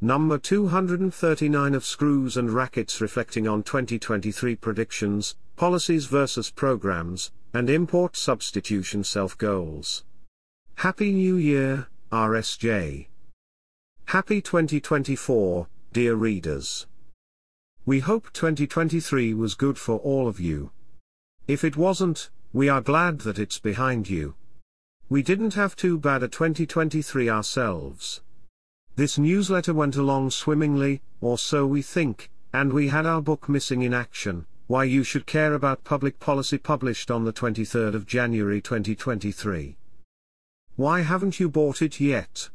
number 0.00 0.38
239 0.38 1.74
of 1.74 1.84
Screws 1.84 2.36
and 2.36 2.50
Racquets 2.50 3.00
reflecting 3.00 3.48
on 3.48 3.64
2023 3.64 4.54
predictions, 4.56 5.36
policies 5.56 6.06
versus 6.06 6.50
programs, 6.50 7.32
and 7.52 7.68
import 7.68 8.16
substitution 8.16 9.02
self 9.02 9.36
goals. 9.36 10.04
Happy 10.76 11.12
New 11.12 11.36
Year, 11.36 11.88
RSJ. 12.12 13.08
Happy 14.06 14.40
2024, 14.40 15.66
dear 15.92 16.14
readers. 16.14 16.86
We 17.84 18.00
hope 18.00 18.32
2023 18.32 19.34
was 19.34 19.54
good 19.54 19.78
for 19.78 19.96
all 19.98 20.28
of 20.28 20.38
you. 20.38 20.70
If 21.48 21.64
it 21.64 21.76
wasn't, 21.76 22.30
we 22.52 22.68
are 22.68 22.80
glad 22.80 23.20
that 23.20 23.38
it's 23.38 23.58
behind 23.58 24.08
you. 24.08 24.34
We 25.08 25.22
didn't 25.22 25.54
have 25.54 25.74
too 25.74 25.98
bad 25.98 26.22
a 26.22 26.28
2023 26.28 27.28
ourselves. 27.28 28.20
This 28.98 29.16
newsletter 29.16 29.72
went 29.72 29.94
along 29.94 30.32
swimmingly, 30.32 31.02
or 31.20 31.38
so 31.38 31.64
we 31.64 31.82
think, 31.82 32.32
and 32.52 32.72
we 32.72 32.88
had 32.88 33.06
our 33.06 33.22
book 33.22 33.48
missing 33.48 33.82
in 33.82 33.94
action, 33.94 34.44
Why 34.66 34.82
You 34.82 35.04
Should 35.04 35.24
Care 35.24 35.54
About 35.54 35.84
Public 35.84 36.18
Policy 36.18 36.58
published 36.58 37.08
on 37.08 37.24
the 37.24 37.32
23rd 37.32 37.94
of 37.94 38.08
January 38.08 38.60
2023. 38.60 39.76
Why 40.74 41.02
haven't 41.02 41.38
you 41.38 41.48
bought 41.48 41.80
it 41.80 42.00
yet? 42.00 42.50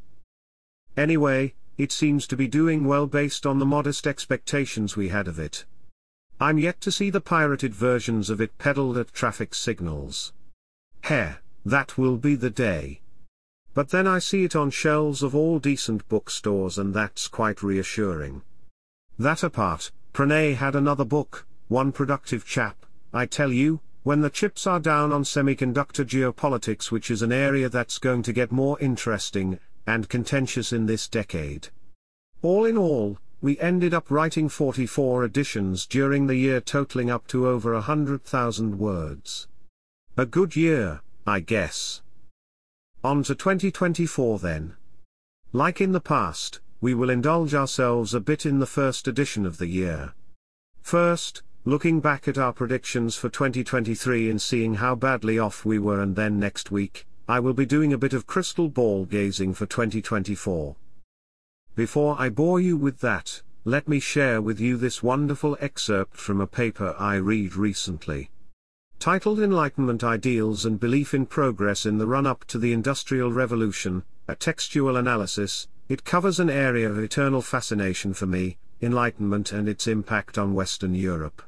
Anyway, 0.98 1.54
it 1.78 1.94
seems 1.94 2.28
to 2.28 2.36
be 2.36 2.50
doing 2.50 2.84
well 2.84 3.08
based 3.08 3.46
on 3.46 3.60
the 3.60 3.66
modest 3.66 4.06
expectations 4.06 4.98
we 4.98 5.08
had 5.08 5.30
of 5.30 5.40
it. 5.40 5.64
I'm 6.42 6.58
yet 6.58 6.82
to 6.82 6.92
see 6.92 7.10
the 7.10 7.22
pirated 7.22 7.74
versions 7.74 8.30
of 8.30 8.42
it 8.42 8.58
peddled 8.58 8.98
at 8.98 9.14
traffic 9.14 9.56
signals. 9.56 10.34
Heh, 11.04 11.36
that 11.66 11.98
will 11.98 12.18
be 12.18 12.36
the 12.36 12.50
day. 12.50 13.00
But 13.74 13.90
then 13.90 14.08
I 14.08 14.20
see 14.20 14.44
it 14.44 14.56
on 14.56 14.70
shelves 14.70 15.24
of 15.24 15.36
all 15.36 15.58
decent 15.60 16.08
bookstores 16.08 16.78
and 16.78 16.94
that's 16.94 17.28
quite 17.28 17.64
reassuring. 17.64 18.44
That 19.18 19.44
apart, 19.44 19.92
Pranay 20.14 20.56
had 20.56 20.76
another 20.76 21.06
book, 21.06 21.48
one 21.70 21.92
productive 21.92 22.46
chap, 22.46 22.86
I 23.12 23.26
tell 23.26 23.52
you, 23.52 23.80
when 24.04 24.22
the 24.22 24.30
chips 24.30 24.68
are 24.68 24.80
down 24.80 25.12
on 25.12 25.24
semiconductor 25.24 26.06
geopolitics 26.06 26.92
which 26.92 27.10
is 27.10 27.22
an 27.22 27.32
area 27.32 27.70
that's 27.70 27.98
going 27.98 28.22
to 28.24 28.34
get 28.34 28.52
more 28.52 28.80
interesting, 28.80 29.60
and 29.88 30.08
contentious 30.08 30.72
in 30.72 30.86
this 30.86 31.08
decade. 31.08 31.70
All 32.44 32.66
in 32.66 32.78
all, 32.78 33.18
we 33.42 33.60
ended 33.60 33.94
up 33.94 34.12
writing 34.12 34.50
44 34.50 35.26
editions 35.26 35.88
during 35.88 36.28
the 36.28 36.36
year 36.36 36.62
totaling 36.62 37.10
up 37.10 37.26
to 37.28 37.48
over 37.48 37.74
a 37.74 37.82
hundred 37.82 38.24
thousand 38.24 38.78
words. 38.78 39.48
A 40.16 40.28
good 40.28 40.56
year, 40.56 41.02
I 41.26 41.40
guess. 41.40 42.03
On 43.06 43.22
to 43.24 43.36
2024 43.36 44.40
then. 44.40 44.78
Like 45.52 45.82
in 45.82 45.92
the 45.92 46.00
past, 46.00 46.62
we 46.80 46.94
will 46.94 47.10
indulge 47.10 47.54
ourselves 47.54 48.14
a 48.14 48.22
bit 48.22 48.46
in 48.46 48.60
the 48.60 48.66
first 48.66 49.10
edition 49.10 49.46
of 49.46 49.58
the 49.58 49.68
year. 49.68 50.14
First, 50.82 51.44
looking 51.66 52.00
back 52.00 52.30
at 52.30 52.38
our 52.38 52.54
predictions 52.54 53.18
for 53.18 53.28
2023 53.28 54.30
and 54.30 54.42
seeing 54.42 54.76
how 54.76 54.96
badly 54.96 55.38
off 55.38 55.66
we 55.66 55.80
were 55.80 56.02
and 56.02 56.16
then 56.16 56.40
next 56.40 56.72
week, 56.72 57.06
I 57.28 57.42
will 57.42 57.54
be 57.54 57.66
doing 57.66 57.92
a 57.92 57.98
bit 57.98 58.14
of 58.14 58.26
crystal 58.26 58.70
ball 58.70 59.04
gazing 59.04 59.54
for 59.54 59.66
2024. 59.66 60.78
Before 61.76 62.16
I 62.18 62.30
bore 62.30 62.62
you 62.62 62.78
with 62.78 63.02
that, 63.02 63.42
let 63.66 63.90
me 63.90 64.00
share 64.00 64.42
with 64.42 64.62
you 64.62 64.78
this 64.78 65.04
wonderful 65.04 65.58
excerpt 65.60 66.16
from 66.16 66.40
a 66.40 66.48
paper 66.48 66.96
I 66.98 67.16
read 67.16 67.58
recently. 67.58 68.30
Titled 69.04 69.42
Enlightenment 69.42 70.02
Ideals 70.02 70.64
and 70.64 70.80
Belief 70.80 71.14
in 71.14 71.26
Progress 71.26 71.86
in 71.86 71.98
the 71.98 72.08
Run-Up 72.08 72.46
to 72.46 72.58
the 72.58 72.72
Industrial 72.72 73.34
Revolution, 73.34 74.04
a 74.30 74.36
textual 74.38 74.96
analysis, 74.96 75.68
it 75.90 76.06
covers 76.06 76.40
an 76.40 76.50
area 76.50 76.90
of 76.90 76.98
eternal 76.98 77.42
fascination 77.42 78.14
for 78.14 78.28
me, 78.28 78.58
Enlightenment 78.82 79.52
and 79.52 79.68
its 79.68 79.88
impact 79.88 80.38
on 80.38 80.54
Western 80.54 80.96
Europe. 80.96 81.42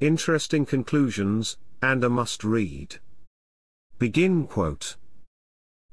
Interesting 0.00 0.66
conclusions, 0.66 1.56
and 1.80 2.04
a 2.04 2.10
must-read. 2.10 2.96
Begin 3.98 4.46
quote. 4.46 4.96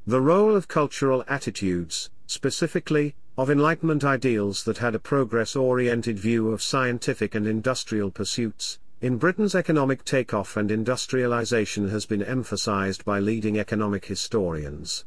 The 0.05 0.19
role 0.19 0.53
of 0.53 0.67
cultural 0.67 1.23
attitudes, 1.29 2.09
specifically, 2.25 3.15
of 3.37 3.49
Enlightenment 3.49 4.03
ideals 4.03 4.65
that 4.65 4.79
had 4.79 4.95
a 4.95 4.99
progress-oriented 4.99 6.19
view 6.19 6.51
of 6.51 6.61
scientific 6.61 7.35
and 7.35 7.47
industrial 7.47 8.11
pursuits, 8.11 8.79
in 8.99 9.17
Britain's 9.17 9.53
economic 9.53 10.03
takeoff 10.03 10.57
and 10.57 10.71
industrialization 10.71 11.89
has 11.89 12.07
been 12.07 12.23
emphasized 12.23 13.05
by 13.05 13.19
leading 13.19 13.59
economic 13.59 14.05
historians. 14.05 15.05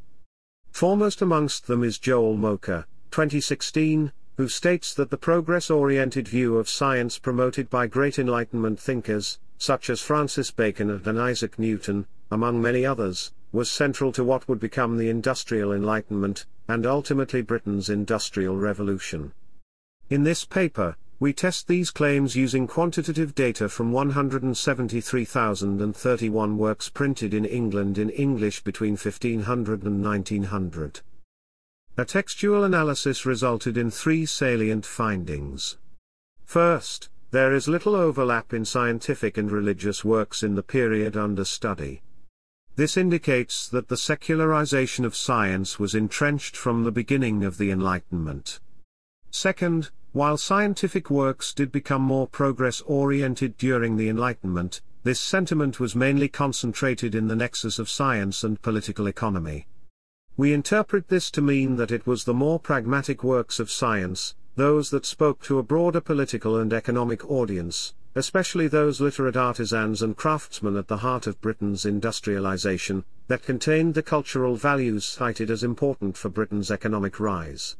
Foremost 0.71 1.21
amongst 1.21 1.67
them 1.67 1.83
is 1.83 1.99
Joel 1.99 2.37
Mokyr, 2.37 2.85
2016, 3.11 4.13
who 4.37 4.49
states 4.49 4.95
that 4.95 5.11
the 5.11 5.17
progress-oriented 5.19 6.29
view 6.29 6.57
of 6.57 6.69
science 6.69 7.19
promoted 7.19 7.69
by 7.69 7.89
great 7.89 8.17
Enlightenment 8.17 8.79
thinkers, 8.79 9.41
such 9.59 9.91
as 9.91 10.01
Francis 10.01 10.53
Bacon 10.53 11.03
and 11.05 11.21
Isaac 11.21 11.59
Newton, 11.59 12.07
among 12.31 12.63
many 12.63 12.87
others, 12.87 13.33
was 13.51 13.69
central 13.69 14.13
to 14.13 14.23
what 14.23 14.49
would 14.49 14.61
become 14.61 14.97
the 14.97 15.11
Industrial 15.11 15.73
Enlightenment, 15.73 16.47
and 16.69 16.87
ultimately 16.87 17.43
Britain's 17.43 17.91
Industrial 17.91 18.57
Revolution. 18.57 19.33
In 20.09 20.23
this 20.23 20.45
paper, 20.45 20.97
we 21.21 21.33
test 21.35 21.69
these 21.69 21.91
claims 21.91 22.35
using 22.35 22.67
quantitative 22.67 23.35
data 23.35 23.69
from 23.69 23.93
173,031 23.93 26.57
works 26.57 26.89
printed 26.89 27.35
in 27.35 27.45
England 27.45 27.99
in 27.99 28.09
English 28.09 28.63
between 28.63 28.93
1500 28.93 29.83
and 29.83 30.03
1900. 30.03 31.03
A 31.99 32.07
textual 32.07 32.65
analysis 32.65 33.27
resulted 33.27 33.77
in 33.77 33.91
three 33.91 34.25
salient 34.25 34.87
findings. 34.87 35.77
First, 36.47 37.11
there 37.33 37.53
is 37.53 37.69
little 37.69 37.95
overlap 37.95 38.55
in 38.55 38.65
scientific 38.65 39.37
and 39.37 39.53
religious 39.53 40.03
works 40.03 40.43
in 40.43 40.55
the 40.55 40.63
period 40.63 41.19
under 41.19 41.45
study. 41.45 42.01
This 42.77 42.97
indicates 42.97 43.69
that 43.69 43.89
the 43.89 43.99
secularization 43.99 45.05
of 45.05 45.15
science 45.15 45.79
was 45.79 45.95
entrenched 45.95 46.57
from 46.57 46.85
the 46.85 46.91
beginning 46.91 47.45
of 47.45 47.59
the 47.59 47.71
Enlightenment. 47.71 48.59
Second, 49.31 49.91
while 50.13 50.37
scientific 50.37 51.11
works 51.11 51.53
did 51.55 51.71
become 51.71 52.03
more 52.03 52.27
progress-oriented 52.27 53.57
during 53.57 53.97
the 53.97 54.09
Enlightenment, 54.09 54.81
this 55.03 55.21
sentiment 55.21 55.79
was 55.79 55.95
mainly 55.95 56.29
concentrated 56.29 57.15
in 57.15 57.29
the 57.29 57.37
nexus 57.37 57.79
of 57.79 57.89
science 57.89 58.43
and 58.45 58.61
political 58.61 59.07
economy. 59.07 59.67
We 60.37 60.53
interpret 60.53 61.09
this 61.09 61.31
to 61.33 61.41
mean 61.41 61.77
that 61.77 61.91
it 61.91 62.07
was 62.07 62.25
the 62.25 62.35
more 62.35 62.59
pragmatic 62.59 63.23
works 63.23 63.61
of 63.61 63.71
science, 63.71 64.35
those 64.57 64.91
that 64.91 65.07
spoke 65.07 65.43
to 65.43 65.59
a 65.59 65.63
broader 65.63 66.01
political 66.01 66.59
and 66.59 66.73
economic 66.73 67.31
audience, 67.31 67.95
especially 68.15 68.67
those 68.67 69.01
literate 69.01 69.37
artisans 69.37 70.03
and 70.03 70.17
craftsmen 70.17 70.77
at 70.77 70.89
the 70.89 70.99
heart 70.99 71.27
of 71.27 71.41
Britain's 71.41 71.87
industrialization, 71.87 73.05
that 73.29 73.43
contained 73.43 73.95
the 73.95 74.03
cultural 74.03 74.57
values 74.57 75.05
cited 75.05 75.51
as 75.51 75.63
important 75.63 76.17
for 76.17 76.29
Britain's 76.29 76.71
economic 76.71 77.21
rise. 77.21 77.77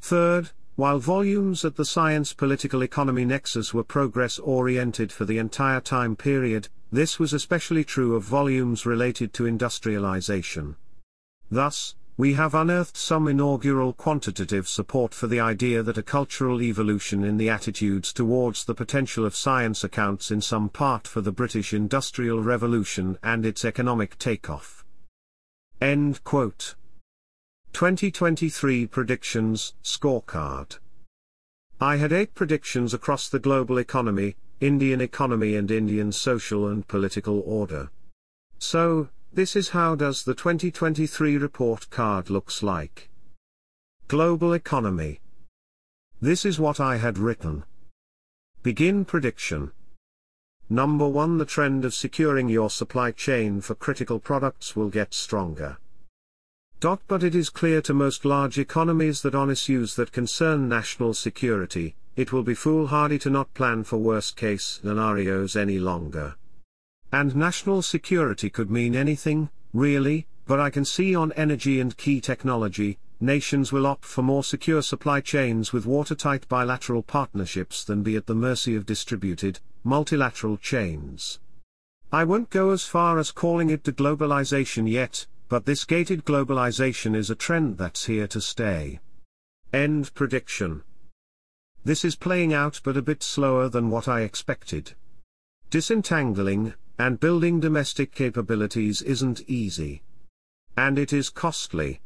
Third, 0.00 0.50
while 0.76 0.98
volumes 0.98 1.64
at 1.64 1.76
the 1.76 1.84
science-political 1.84 2.82
economy 2.82 3.24
nexus 3.24 3.74
were 3.74 3.84
progress-oriented 3.84 5.12
for 5.12 5.24
the 5.24 5.38
entire 5.38 5.80
time 5.80 6.16
period, 6.16 6.68
this 6.90 7.18
was 7.18 7.32
especially 7.32 7.84
true 7.84 8.16
of 8.16 8.22
volumes 8.22 8.86
related 8.86 9.32
to 9.32 9.46
industrialization. 9.46 10.76
Thus, 11.50 11.94
we 12.16 12.34
have 12.34 12.54
unearthed 12.54 12.96
some 12.96 13.26
inaugural 13.26 13.92
quantitative 13.92 14.68
support 14.68 15.14
for 15.14 15.26
the 15.26 15.40
idea 15.40 15.82
that 15.82 15.98
a 15.98 16.02
cultural 16.02 16.62
evolution 16.62 17.24
in 17.24 17.38
the 17.38 17.48
attitudes 17.48 18.12
towards 18.12 18.64
the 18.64 18.74
potential 18.74 19.24
of 19.24 19.34
science 19.34 19.82
accounts 19.82 20.30
in 20.30 20.40
some 20.40 20.68
part 20.68 21.08
for 21.08 21.20
the 21.22 21.32
British 21.32 21.72
Industrial 21.72 22.42
Revolution 22.42 23.18
and 23.22 23.46
its 23.46 23.64
economic 23.64 24.18
takeoff. 24.18 24.84
End 25.80 26.22
quote. 26.22 26.74
2023 27.72 28.86
Predictions 28.86 29.72
Scorecard. 29.82 30.78
I 31.80 31.96
had 31.96 32.12
eight 32.12 32.34
predictions 32.34 32.92
across 32.92 33.30
the 33.30 33.38
global 33.38 33.78
economy, 33.78 34.36
Indian 34.60 35.00
economy 35.00 35.56
and 35.56 35.70
Indian 35.70 36.12
social 36.12 36.68
and 36.68 36.86
political 36.86 37.40
order. 37.40 37.90
So, 38.58 39.08
this 39.32 39.56
is 39.56 39.70
how 39.70 39.94
does 39.94 40.22
the 40.22 40.34
2023 40.34 41.38
report 41.38 41.88
card 41.88 42.28
looks 42.28 42.62
like. 42.62 43.08
Global 44.06 44.52
economy. 44.52 45.20
This 46.20 46.44
is 46.44 46.60
what 46.60 46.78
I 46.78 46.98
had 46.98 47.16
written. 47.16 47.64
Begin 48.62 49.06
prediction. 49.06 49.72
Number 50.68 51.08
1 51.08 51.38
The 51.38 51.46
trend 51.46 51.86
of 51.86 51.94
securing 51.94 52.48
your 52.48 52.68
supply 52.68 53.12
chain 53.12 53.62
for 53.62 53.74
critical 53.74 54.20
products 54.20 54.76
will 54.76 54.90
get 54.90 55.14
stronger. 55.14 55.78
But 56.82 57.22
it 57.22 57.36
is 57.36 57.48
clear 57.48 57.80
to 57.82 57.94
most 57.94 58.24
large 58.24 58.58
economies 58.58 59.22
that 59.22 59.36
on 59.36 59.50
issues 59.50 59.94
that 59.94 60.10
concern 60.10 60.68
national 60.68 61.14
security, 61.14 61.94
it 62.16 62.32
will 62.32 62.42
be 62.42 62.54
foolhardy 62.54 63.20
to 63.20 63.30
not 63.30 63.54
plan 63.54 63.84
for 63.84 63.98
worst-case 63.98 64.80
scenarios 64.82 65.54
any 65.54 65.78
longer. 65.78 66.34
And 67.12 67.36
national 67.36 67.82
security 67.82 68.50
could 68.50 68.68
mean 68.68 68.96
anything, 68.96 69.48
really, 69.72 70.26
but 70.44 70.58
I 70.58 70.70
can 70.70 70.84
see 70.84 71.14
on 71.14 71.30
energy 71.32 71.78
and 71.78 71.96
key 71.96 72.20
technology, 72.20 72.98
nations 73.20 73.70
will 73.70 73.86
opt 73.86 74.04
for 74.04 74.22
more 74.22 74.42
secure 74.42 74.82
supply 74.82 75.20
chains 75.20 75.72
with 75.72 75.86
watertight 75.86 76.48
bilateral 76.48 77.04
partnerships 77.04 77.84
than 77.84 78.02
be 78.02 78.16
at 78.16 78.26
the 78.26 78.34
mercy 78.34 78.74
of 78.74 78.86
distributed, 78.86 79.60
multilateral 79.84 80.56
chains. 80.56 81.38
I 82.10 82.24
won't 82.24 82.50
go 82.50 82.72
as 82.72 82.84
far 82.84 83.20
as 83.20 83.30
calling 83.30 83.70
it 83.70 83.84
deglobalization 83.84 84.90
yet, 84.90 85.26
but 85.52 85.66
this 85.66 85.84
gated 85.84 86.24
globalization 86.24 87.14
is 87.14 87.28
a 87.28 87.34
trend 87.34 87.76
that's 87.76 88.06
here 88.06 88.26
to 88.26 88.40
stay. 88.40 88.98
End 89.70 90.10
prediction. 90.14 90.82
This 91.84 92.06
is 92.06 92.16
playing 92.16 92.54
out 92.54 92.80
but 92.82 92.96
a 92.96 93.02
bit 93.02 93.22
slower 93.22 93.68
than 93.68 93.90
what 93.90 94.08
I 94.08 94.22
expected. 94.22 94.94
Disentangling, 95.68 96.72
and 96.98 97.20
building 97.20 97.60
domestic 97.60 98.14
capabilities 98.14 99.02
isn't 99.02 99.42
easy. 99.46 100.02
And 100.74 100.98
it 100.98 101.12
is 101.12 101.28
costly. 101.28 102.00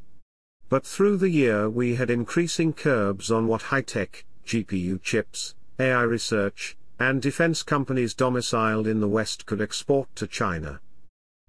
But 0.68 0.84
through 0.84 1.18
the 1.18 1.30
year 1.30 1.70
we 1.70 1.94
had 1.94 2.10
increasing 2.10 2.72
curbs 2.72 3.30
on 3.30 3.46
what 3.46 3.70
high-tech, 3.70 4.24
GPU 4.44 5.00
chips, 5.00 5.54
AI 5.78 6.02
research, 6.02 6.76
and 6.98 7.22
defense 7.22 7.62
companies 7.62 8.12
domiciled 8.12 8.88
in 8.88 8.98
the 8.98 9.06
West 9.06 9.46
could 9.46 9.60
export 9.60 10.08
to 10.16 10.26
China. 10.26 10.80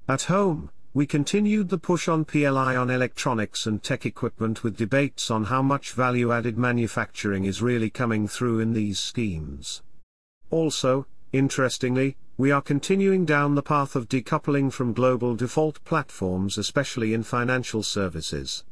At 0.08 0.22
home, 0.24 0.70
we 0.98 1.06
continued 1.06 1.70
the 1.70 1.78
push 1.78 2.08
on 2.08 2.26
PLI 2.26 2.76
on 2.76 2.90
electronics 2.90 3.68
and 3.68 3.84
tech 3.84 4.04
equipment 4.04 4.64
with 4.64 4.76
debates 4.76 5.30
on 5.30 5.44
how 5.44 5.62
much 5.62 5.92
value-added 5.92 6.58
manufacturing 6.58 7.46
is 7.46 7.62
really 7.62 7.88
coming 7.88 8.28
through 8.28 8.60
in 8.60 8.74
these 8.74 8.98
schemes. 8.98 9.84
Also, 10.50 11.06
interestingly, 11.32 12.18
we 12.36 12.50
are 12.50 12.64
continuing 12.64 13.26
down 13.26 13.54
the 13.54 13.62
path 13.62 13.96
of 13.96 14.10
decoupling 14.10 14.74
from 14.74 14.92
global 14.92 15.36
default 15.36 15.84
platforms 15.84 16.58
especially 16.58 17.14
in 17.14 17.22
financial 17.22 17.84
services. 17.84 18.64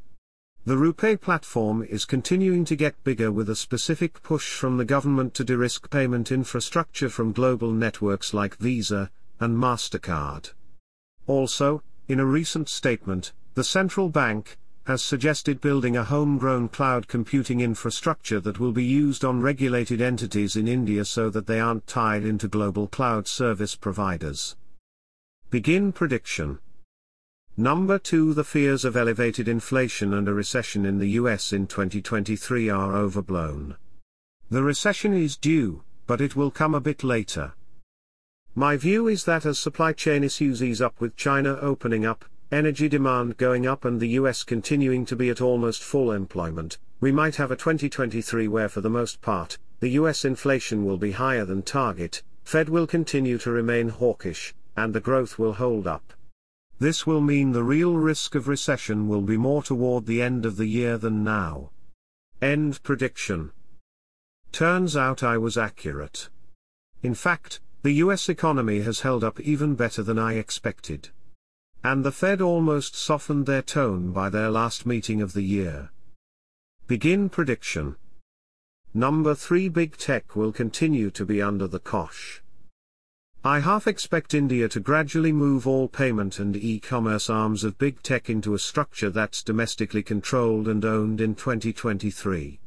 The 0.66 0.78
RuPay 0.78 1.22
platform 1.22 1.84
is 1.84 2.06
continuing 2.06 2.66
to 2.66 2.76
get 2.76 3.04
bigger 3.04 3.32
with 3.32 3.52
a 3.52 3.56
specific 3.56 4.24
push 4.24 4.56
from 4.56 4.78
the 4.78 4.86
government 4.86 5.36
to 5.36 5.44
de-risk 5.44 5.92
payment 5.92 6.32
infrastructure 6.32 7.10
from 7.10 7.34
global 7.34 7.70
networks 7.70 8.34
like 8.34 8.58
Visa 8.58 9.12
and 9.40 9.56
MasterCard. 9.56 10.54
Also, 11.28 11.84
in 12.08 12.20
a 12.20 12.26
recent 12.26 12.70
statement, 12.70 13.34
the 13.56 13.64
central 13.64 14.10
bank 14.10 14.58
has 14.86 15.02
suggested 15.02 15.60
building 15.60 15.98
a 15.98 16.04
homegrown 16.04 16.70
cloud 16.70 17.08
computing 17.08 17.60
infrastructure 17.60 18.40
that 18.40 18.60
will 18.60 18.72
be 18.72 18.84
used 18.84 19.26
on 19.26 19.42
regulated 19.42 20.00
entities 20.00 20.56
in 20.56 20.68
India 20.68 21.04
so 21.04 21.30
that 21.32 21.48
they 21.48 21.60
aren't 21.60 21.88
tied 21.88 22.24
into 22.24 22.48
global 22.48 22.88
cloud 22.88 23.28
service 23.28 23.76
providers. 23.76 24.56
Begin 25.50 25.92
prediction. 25.92 26.60
Number 27.58 27.98
2 27.98 28.36
The 28.36 28.44
fears 28.44 28.86
of 28.86 28.96
elevated 28.96 29.48
inflation 29.48 30.14
and 30.14 30.28
a 30.28 30.34
recession 30.34 30.86
in 30.86 31.00
the 31.00 31.10
US 31.22 31.52
in 31.52 31.66
2023 31.66 32.70
are 32.70 32.96
overblown. 32.96 33.78
The 34.52 34.62
recession 34.62 35.14
is 35.14 35.38
due, 35.38 35.84
but 36.06 36.22
it 36.22 36.36
will 36.36 36.52
come 36.52 36.76
a 36.76 36.82
bit 36.82 37.04
later. 37.04 37.54
My 38.58 38.78
view 38.78 39.10
is 39.10 39.26
that 39.26 39.46
as 39.46 39.60
supply 39.60 39.92
chain 39.92 40.24
issues 40.24 40.64
ease 40.64 40.82
up 40.82 41.02
with 41.02 41.18
China 41.18 41.58
opening 41.60 42.06
up, 42.06 42.24
energy 42.54 42.88
demand 42.88 43.36
going 43.36 43.68
up 43.68 43.84
and 43.84 44.00
the 44.00 44.16
US 44.20 44.44
continuing 44.44 45.06
to 45.08 45.16
be 45.18 45.30
at 45.30 45.42
almost 45.42 45.84
full 45.84 46.14
employment, 46.14 46.78
we 47.02 47.12
might 47.12 47.36
have 47.36 47.52
a 47.52 47.58
2023 47.58 48.48
where 48.48 48.70
for 48.70 48.80
the 48.80 48.90
most 48.90 49.20
part, 49.20 49.58
the 49.82 49.90
US 49.90 50.24
inflation 50.24 50.86
will 50.86 50.96
be 50.96 51.12
higher 51.12 51.44
than 51.44 51.64
target, 51.64 52.24
Fed 52.46 52.70
will 52.70 52.88
continue 52.88 53.38
to 53.40 53.52
remain 53.52 53.90
hawkish, 53.90 54.56
and 54.78 54.94
the 54.94 55.02
growth 55.02 55.38
will 55.38 55.54
hold 55.54 55.86
up. 55.86 56.14
This 56.80 57.06
will 57.06 57.22
mean 57.22 57.52
the 57.52 57.64
real 57.64 57.98
risk 57.98 58.36
of 58.36 58.48
recession 58.48 59.10
will 59.10 59.22
be 59.22 59.36
more 59.36 59.64
toward 59.64 60.06
the 60.06 60.22
end 60.22 60.46
of 60.46 60.56
the 60.56 60.68
year 60.68 60.98
than 60.98 61.26
now. 61.26 61.72
End 62.42 62.82
prediction. 62.84 63.52
Turns 64.54 64.96
out 64.96 65.24
I 65.24 65.38
was 65.38 65.58
accurate. 65.58 66.30
In 67.04 67.14
fact, 67.14 67.60
the 67.86 68.02
US 68.06 68.30
economy 68.30 68.82
has 68.82 69.02
held 69.02 69.24
up 69.24 69.40
even 69.40 69.76
better 69.76 70.02
than 70.02 70.18
I 70.18 70.34
expected. 70.34 71.10
And 71.84 72.04
the 72.04 72.12
Fed 72.12 72.42
almost 72.42 72.96
softened 72.96 73.46
their 73.46 73.62
tone 73.62 74.12
by 74.12 74.32
their 74.32 74.50
last 74.50 74.88
meeting 74.88 75.22
of 75.22 75.34
the 75.34 75.44
year. 75.44 75.92
Begin 76.88 77.30
prediction. 77.30 77.96
Number 78.96 79.36
3 79.36 79.70
Big 79.70 79.98
Tech 79.98 80.36
will 80.36 80.52
continue 80.52 81.12
to 81.12 81.28
be 81.28 81.44
under 81.44 81.68
the 81.68 81.78
cosh. 81.78 82.42
I 83.44 83.60
half 83.60 83.86
expect 83.86 84.34
India 84.34 84.68
to 84.70 84.80
gradually 84.80 85.32
move 85.32 85.68
all 85.68 85.88
payment 85.88 86.40
and 86.40 86.56
e-commerce 86.56 87.30
arms 87.30 87.64
of 87.64 87.78
big 87.78 88.02
tech 88.02 88.32
into 88.32 88.56
a 88.56 88.66
structure 88.72 89.12
that's 89.12 89.44
domestically 89.44 90.02
controlled 90.02 90.68
and 90.68 90.84
owned 90.84 91.22
in 91.22 91.36
2023. 91.36 92.60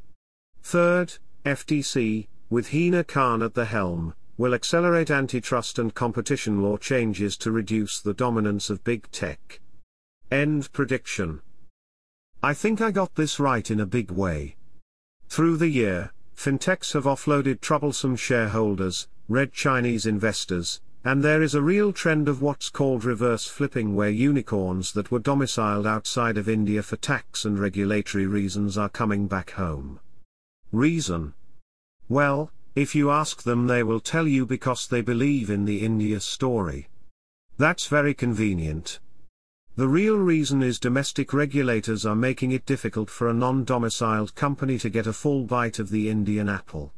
Third, 0.62 1.14
FTC, 1.44 2.28
with 2.50 2.72
Lina 2.72 3.02
Khan 3.02 3.42
at 3.42 3.54
the 3.54 3.64
helm, 3.64 4.14
will 4.38 4.54
accelerate 4.54 5.10
antitrust 5.10 5.80
and 5.80 5.94
competition 5.94 6.62
law 6.62 6.76
changes 6.76 7.36
to 7.36 7.50
reduce 7.50 8.00
the 8.00 8.14
dominance 8.14 8.70
of 8.70 8.84
big 8.84 9.10
tech. 9.10 9.60
End 10.30 10.72
prediction. 10.72 11.40
I 12.40 12.54
think 12.54 12.80
I 12.80 12.92
got 12.92 13.16
this 13.16 13.40
right 13.40 13.68
in 13.68 13.80
a 13.80 13.86
big 13.86 14.12
way. 14.12 14.54
Through 15.28 15.56
the 15.56 15.68
year, 15.68 16.12
fintechs 16.36 16.92
have 16.92 17.04
offloaded 17.04 17.60
troublesome 17.60 18.14
shareholders, 18.14 19.08
red 19.28 19.52
Chinese 19.52 20.06
investors, 20.06 20.80
and 21.04 21.24
there 21.24 21.42
is 21.42 21.56
a 21.56 21.62
real 21.62 21.92
trend 21.92 22.28
of 22.28 22.40
what's 22.40 22.70
called 22.70 23.04
reverse 23.04 23.46
flipping 23.46 23.96
where 23.96 24.08
unicorns 24.08 24.92
that 24.92 25.10
were 25.10 25.18
domiciled 25.18 25.86
outside 25.86 26.38
of 26.38 26.48
India 26.48 26.82
for 26.82 26.96
tax 26.96 27.44
and 27.44 27.58
regulatory 27.58 28.26
reasons 28.26 28.78
are 28.78 28.88
coming 28.88 29.26
back 29.26 29.50
home. 29.52 29.98
Reason? 30.70 31.34
Well, 32.08 32.52
if 32.80 32.94
you 32.94 33.10
ask 33.10 33.42
them 33.42 33.66
they 33.66 33.82
will 33.82 33.98
tell 33.98 34.28
you 34.28 34.46
because 34.46 34.86
they 34.86 35.00
believe 35.00 35.50
in 35.50 35.64
the 35.64 35.80
India 35.80 36.20
story. 36.20 36.88
That's 37.56 37.88
very 37.88 38.14
convenient. 38.14 39.00
The 39.74 39.88
real 39.88 40.16
reason 40.16 40.62
is 40.62 40.78
domestic 40.78 41.32
regulators 41.32 42.06
are 42.06 42.14
making 42.14 42.52
it 42.52 42.66
difficult 42.66 43.10
for 43.10 43.28
a 43.28 43.34
non-domiciled 43.34 44.34
company 44.36 44.78
to 44.78 44.90
get 44.90 45.08
a 45.08 45.12
full 45.12 45.42
bite 45.44 45.80
of 45.80 45.90
the 45.90 46.08
Indian 46.08 46.48
apple. 46.48 46.92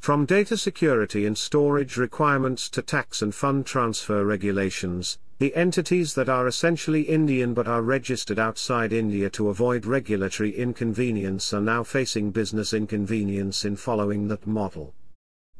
From 0.00 0.26
data 0.26 0.56
security 0.56 1.24
and 1.24 1.36
storage 1.36 1.96
requirements 1.96 2.68
to 2.70 2.82
tax 2.82 3.22
and 3.22 3.34
fund 3.34 3.64
transfer 3.64 4.24
regulations, 4.24 5.18
the 5.38 5.54
entities 5.54 6.14
that 6.14 6.28
are 6.28 6.46
essentially 6.46 7.02
Indian 7.02 7.54
but 7.54 7.66
are 7.66 7.82
registered 7.82 8.38
outside 8.38 8.92
India 8.92 9.28
to 9.30 9.48
avoid 9.48 9.84
regulatory 9.84 10.56
inconvenience 10.56 11.52
are 11.52 11.60
now 11.60 11.82
facing 11.82 12.30
business 12.30 12.72
inconvenience 12.72 13.64
in 13.64 13.76
following 13.76 14.28
that 14.28 14.46
model. 14.46 14.94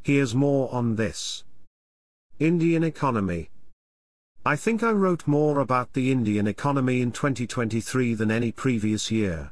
Here's 0.06 0.36
more 0.36 0.72
on 0.72 0.94
this. 0.94 1.42
Indian 2.38 2.84
economy. 2.84 3.50
I 4.44 4.54
think 4.54 4.84
I 4.84 4.92
wrote 4.92 5.26
more 5.26 5.58
about 5.58 5.94
the 5.94 6.12
Indian 6.12 6.46
economy 6.46 7.00
in 7.00 7.10
2023 7.10 8.14
than 8.14 8.30
any 8.30 8.52
previous 8.52 9.10
year. 9.10 9.50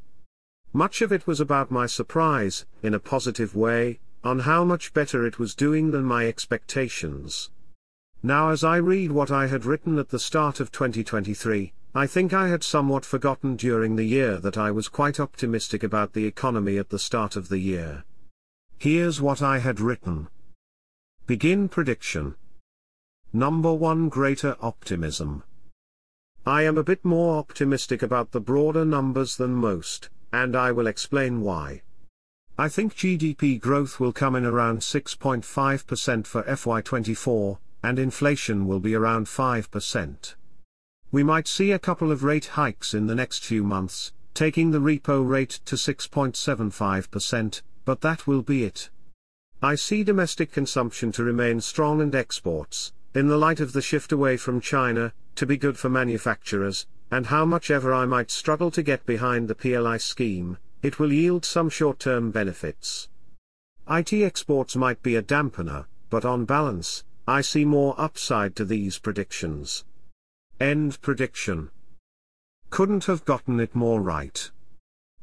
Much 0.72 1.02
of 1.02 1.10
it 1.10 1.26
was 1.26 1.40
about 1.40 1.72
my 1.72 1.86
surprise, 1.86 2.66
in 2.84 2.94
a 2.94 3.00
positive 3.00 3.56
way, 3.56 3.98
on 4.22 4.38
how 4.38 4.62
much 4.62 4.94
better 4.94 5.26
it 5.26 5.40
was 5.40 5.56
doing 5.56 5.90
than 5.90 6.04
my 6.04 6.24
expectations. 6.28 7.50
Now 8.22 8.50
as 8.50 8.62
I 8.62 8.76
read 8.76 9.10
what 9.10 9.32
I 9.32 9.48
had 9.48 9.64
written 9.64 9.98
at 9.98 10.10
the 10.10 10.20
start 10.20 10.60
of 10.60 10.70
2023, 10.70 11.72
I 11.96 12.06
think 12.06 12.32
I 12.32 12.46
had 12.46 12.62
somewhat 12.62 13.04
forgotten 13.04 13.56
during 13.56 13.96
the 13.96 14.06
year 14.06 14.36
that 14.36 14.56
I 14.56 14.70
was 14.70 14.86
quite 14.86 15.18
optimistic 15.18 15.82
about 15.82 16.12
the 16.12 16.26
economy 16.26 16.78
at 16.78 16.90
the 16.90 17.00
start 17.00 17.34
of 17.34 17.48
the 17.48 17.58
year. 17.58 18.04
Here's 18.78 19.20
what 19.20 19.42
I 19.42 19.58
had 19.58 19.80
written. 19.80 20.28
Begin 21.26 21.70
prediction. 21.70 22.34
Number 23.32 23.72
1 23.72 24.10
Greater 24.10 24.58
optimism. 24.60 25.42
I 26.44 26.64
am 26.64 26.76
a 26.76 26.84
bit 26.84 27.02
more 27.02 27.38
optimistic 27.38 28.02
about 28.02 28.32
the 28.32 28.42
broader 28.42 28.84
numbers 28.84 29.38
than 29.38 29.54
most, 29.54 30.10
and 30.34 30.54
I 30.54 30.70
will 30.70 30.86
explain 30.86 31.40
why. 31.40 31.80
I 32.58 32.68
think 32.68 32.94
GDP 32.94 33.58
growth 33.58 33.98
will 33.98 34.12
come 34.12 34.36
in 34.36 34.44
around 34.44 34.80
6.5% 34.80 36.26
for 36.26 36.42
FY24, 36.42 37.56
and 37.82 37.98
inflation 37.98 38.66
will 38.66 38.80
be 38.80 38.94
around 38.94 39.24
5%. 39.24 40.34
We 41.10 41.22
might 41.22 41.48
see 41.48 41.72
a 41.72 41.78
couple 41.78 42.12
of 42.12 42.22
rate 42.22 42.48
hikes 42.48 42.92
in 42.92 43.06
the 43.06 43.14
next 43.14 43.46
few 43.46 43.64
months, 43.64 44.12
taking 44.34 44.72
the 44.72 44.78
repo 44.78 45.26
rate 45.26 45.60
to 45.64 45.76
6.75%, 45.76 47.62
but 47.86 48.02
that 48.02 48.26
will 48.26 48.42
be 48.42 48.64
it. 48.64 48.90
I 49.64 49.76
see 49.76 50.04
domestic 50.04 50.52
consumption 50.52 51.10
to 51.12 51.24
remain 51.24 51.58
strong 51.58 52.02
and 52.02 52.14
exports, 52.14 52.92
in 53.14 53.28
the 53.28 53.38
light 53.38 53.60
of 53.60 53.72
the 53.72 53.80
shift 53.80 54.12
away 54.12 54.36
from 54.36 54.60
China, 54.60 55.14
to 55.36 55.46
be 55.46 55.56
good 55.56 55.78
for 55.78 55.88
manufacturers, 55.88 56.86
and 57.10 57.24
how 57.24 57.46
much 57.46 57.70
ever 57.70 57.94
I 57.94 58.04
might 58.04 58.30
struggle 58.30 58.70
to 58.72 58.82
get 58.82 59.06
behind 59.06 59.48
the 59.48 59.54
PLI 59.54 59.96
scheme, 59.96 60.58
it 60.82 60.98
will 60.98 61.10
yield 61.10 61.46
some 61.46 61.70
short-term 61.70 62.30
benefits. 62.30 63.08
IT 63.88 64.12
exports 64.12 64.76
might 64.76 65.02
be 65.02 65.16
a 65.16 65.22
dampener, 65.22 65.86
but 66.10 66.26
on 66.26 66.44
balance, 66.44 67.02
I 67.26 67.40
see 67.40 67.64
more 67.64 67.94
upside 67.96 68.54
to 68.56 68.66
these 68.66 68.98
predictions. 68.98 69.86
End 70.60 71.00
prediction. 71.00 71.70
Couldn't 72.68 73.06
have 73.06 73.24
gotten 73.24 73.58
it 73.60 73.74
more 73.74 74.02
right. 74.02 74.50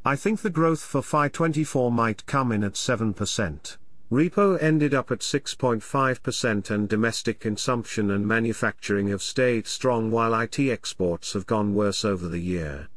I 0.03 0.15
think 0.15 0.41
the 0.41 0.49
growth 0.49 0.81
for 0.81 1.01
FY24 1.01 1.91
might 1.91 2.25
come 2.25 2.51
in 2.51 2.63
at 2.63 2.73
7%. 2.73 3.77
Repo 4.11 4.61
ended 4.61 4.93
up 4.93 5.09
at 5.09 5.19
6.5% 5.19 6.69
and 6.69 6.89
domestic 6.89 7.39
consumption 7.39 8.11
and 8.11 8.27
manufacturing 8.27 9.07
have 9.07 9.21
stayed 9.21 9.65
strong 9.65 10.11
while 10.11 10.37
IT 10.37 10.59
exports 10.59 11.31
have 11.31 11.45
gone 11.45 11.73
worse 11.73 12.03
over 12.03 12.27
the 12.27 12.41
year. 12.41 12.89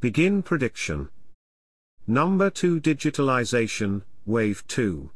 Begin 0.00 0.42
prediction. 0.42 1.08
Number 2.06 2.50
2 2.50 2.78
Digitalization, 2.78 4.02
Wave 4.26 4.66
2. 4.66 5.08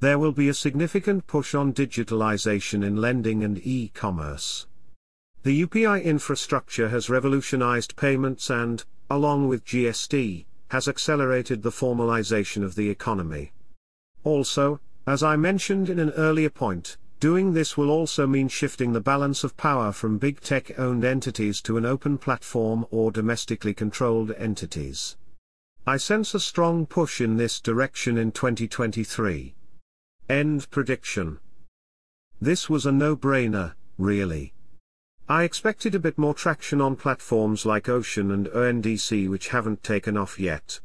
There 0.00 0.18
will 0.18 0.32
be 0.32 0.48
a 0.48 0.54
significant 0.54 1.26
push 1.26 1.54
on 1.54 1.74
digitalization 1.74 2.82
in 2.82 2.96
lending 2.96 3.44
and 3.44 3.60
e-commerce. 3.66 4.66
The 5.42 5.66
UPI 5.66 6.02
infrastructure 6.02 6.88
has 6.88 7.10
revolutionized 7.10 7.96
payments 7.96 8.48
and, 8.48 8.82
along 9.10 9.48
with 9.48 9.66
GST, 9.66 10.46
has 10.68 10.88
accelerated 10.88 11.62
the 11.62 11.70
formalization 11.70 12.64
of 12.64 12.76
the 12.76 12.88
economy. 12.88 13.52
Also, 14.26 14.80
as 15.06 15.22
I 15.22 15.36
mentioned 15.36 15.88
in 15.88 16.00
an 16.00 16.10
earlier 16.10 16.50
point, 16.50 16.96
doing 17.20 17.52
this 17.52 17.76
will 17.76 17.90
also 17.90 18.26
mean 18.26 18.48
shifting 18.48 18.92
the 18.92 19.00
balance 19.00 19.44
of 19.44 19.56
power 19.56 19.92
from 19.92 20.18
big 20.18 20.40
tech 20.40 20.76
owned 20.80 21.04
entities 21.04 21.62
to 21.62 21.76
an 21.76 21.86
open 21.86 22.18
platform 22.18 22.84
or 22.90 23.12
domestically 23.12 23.72
controlled 23.72 24.32
entities. 24.32 25.16
I 25.86 25.98
sense 25.98 26.34
a 26.34 26.40
strong 26.40 26.86
push 26.86 27.20
in 27.20 27.36
this 27.36 27.60
direction 27.60 28.18
in 28.18 28.32
2023. 28.32 29.54
End 30.28 30.70
prediction. 30.70 31.38
This 32.40 32.68
was 32.68 32.84
a 32.84 32.90
no 32.90 33.14
brainer, 33.16 33.74
really. 33.96 34.54
I 35.28 35.44
expected 35.44 35.94
a 35.94 36.00
bit 36.00 36.18
more 36.18 36.34
traction 36.34 36.80
on 36.80 36.96
platforms 36.96 37.64
like 37.64 37.84
OCEN 37.84 38.34
and 38.34 38.48
ONDC 38.48 39.28
which 39.30 39.50
haven't 39.50 39.84
taken 39.84 40.16
off 40.16 40.40
yet. 40.40 40.80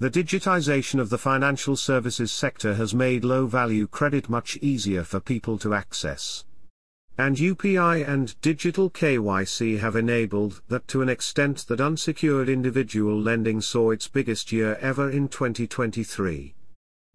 The 0.00 0.10
digitization 0.10 0.98
of 0.98 1.08
the 1.08 1.18
financial 1.18 1.76
services 1.76 2.32
sector 2.32 2.74
has 2.74 2.92
made 2.92 3.24
low 3.24 3.46
value 3.46 3.86
credit 3.86 4.28
much 4.28 4.56
easier 4.60 5.04
for 5.04 5.20
people 5.20 5.56
to 5.58 5.72
access. 5.72 6.44
And 7.16 7.36
UPI 7.36 8.06
and 8.06 8.34
digital 8.40 8.90
KYC 8.90 9.78
have 9.78 9.94
enabled 9.94 10.62
that 10.66 10.88
to 10.88 11.00
an 11.00 11.08
extent 11.08 11.66
that 11.68 11.80
unsecured 11.80 12.48
individual 12.48 13.16
lending 13.16 13.60
saw 13.60 13.92
its 13.92 14.08
biggest 14.08 14.50
year 14.50 14.76
ever 14.80 15.08
in 15.08 15.28
2023. 15.28 16.54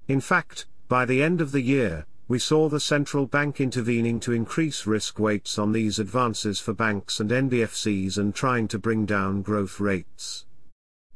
In 0.08 0.22
fact, 0.22 0.66
by 0.88 1.04
the 1.04 1.22
end 1.22 1.42
of 1.42 1.52
the 1.52 1.62
year, 1.62 2.06
we 2.30 2.40
saw 2.40 2.70
the 2.70 2.80
central 2.80 3.26
bank 3.26 3.60
intervening 3.60 4.22
to 4.22 4.32
increase 4.32 4.88
risk 4.88 5.20
weights 5.20 5.60
on 5.60 5.74
these 5.74 6.00
advances 6.00 6.62
for 6.62 6.74
banks 6.74 7.20
and 7.20 7.30
NBFCs 7.30 8.18
and 8.18 8.34
trying 8.34 8.70
to 8.70 8.80
bring 8.80 9.06
down 9.06 9.42
growth 9.42 9.82
rates. 9.82 10.46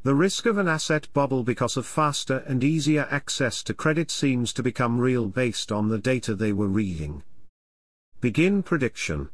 The 0.04 0.14
risk 0.14 0.46
of 0.46 0.58
an 0.58 0.68
asset 0.68 1.08
bubble 1.14 1.44
because 1.44 1.78
of 1.78 1.86
faster 1.86 2.44
and 2.46 2.62
easier 2.62 3.08
access 3.10 3.64
to 3.64 3.74
credit 3.74 4.12
seems 4.12 4.52
to 4.54 4.62
become 4.62 5.00
real 5.00 5.28
based 5.28 5.72
on 5.72 5.88
the 5.88 5.98
data 5.98 6.36
they 6.36 6.52
were 6.52 6.68
reading. 6.68 7.24
Begin 8.20 8.64
prediction. 8.64 9.30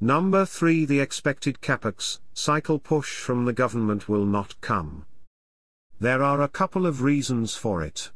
Number 0.00 0.46
3 0.46 0.86
The 0.86 1.00
expected 1.00 1.60
capex 1.60 2.20
cycle 2.32 2.78
push 2.78 3.18
from 3.18 3.44
the 3.44 3.52
government 3.52 4.08
will 4.08 4.24
not 4.24 4.58
come. 4.62 5.04
There 6.00 6.22
are 6.22 6.40
a 6.40 6.48
couple 6.48 6.86
of 6.86 7.02
reasons 7.02 7.54
for 7.54 7.82
it. 7.82 8.10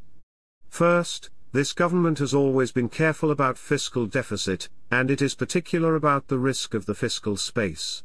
First, 0.70 1.28
this 1.52 1.74
government 1.74 2.20
has 2.20 2.32
always 2.32 2.72
been 2.72 2.88
careful 2.88 3.30
about 3.30 3.58
fiscal 3.58 4.06
deficit, 4.06 4.70
and 4.90 5.10
it 5.10 5.20
is 5.20 5.34
particular 5.34 5.94
about 5.94 6.28
the 6.28 6.38
risk 6.38 6.72
of 6.72 6.86
the 6.86 6.94
fiscal 6.94 7.36
space. 7.36 8.02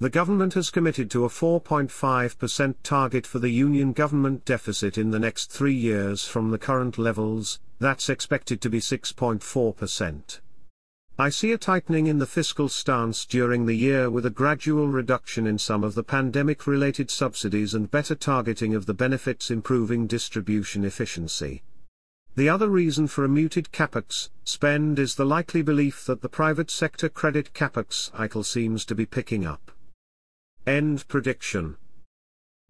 The 0.00 0.10
government 0.10 0.54
has 0.54 0.70
committed 0.70 1.08
to 1.12 1.24
a 1.24 1.28
4.5% 1.28 2.74
target 2.82 3.26
for 3.26 3.38
the 3.38 3.50
union 3.50 3.92
government 3.92 4.44
deficit 4.44 4.98
in 4.98 5.12
the 5.12 5.20
next 5.20 5.52
three 5.52 5.74
years 5.74 6.24
from 6.24 6.50
the 6.50 6.58
current 6.58 6.98
levels, 6.98 7.60
that's 7.78 8.08
expected 8.08 8.60
to 8.60 8.68
be 8.68 8.80
6.4%. 8.80 10.40
I 11.16 11.28
see 11.28 11.52
a 11.52 11.58
tightening 11.58 12.08
in 12.08 12.18
the 12.18 12.26
fiscal 12.26 12.68
stance 12.68 13.24
during 13.24 13.66
the 13.66 13.76
year 13.76 14.10
with 14.10 14.26
a 14.26 14.30
gradual 14.30 14.88
reduction 14.88 15.46
in 15.46 15.58
some 15.58 15.84
of 15.84 15.94
the 15.94 16.02
pandemic 16.02 16.66
related 16.66 17.08
subsidies 17.08 17.72
and 17.72 17.88
better 17.88 18.16
targeting 18.16 18.74
of 18.74 18.86
the 18.86 18.94
benefits 18.94 19.48
improving 19.48 20.08
distribution 20.08 20.84
efficiency. 20.84 21.62
The 22.34 22.48
other 22.48 22.68
reason 22.68 23.06
for 23.06 23.24
a 23.24 23.28
muted 23.28 23.70
capex 23.70 24.30
spend 24.42 24.98
is 24.98 25.14
the 25.14 25.24
likely 25.24 25.62
belief 25.62 26.04
that 26.06 26.20
the 26.20 26.28
private 26.28 26.68
sector 26.68 27.08
credit 27.08 27.54
capex 27.54 28.10
cycle 28.10 28.42
seems 28.42 28.84
to 28.86 28.96
be 28.96 29.06
picking 29.06 29.46
up. 29.46 29.70
End 30.66 31.06
prediction. 31.08 31.76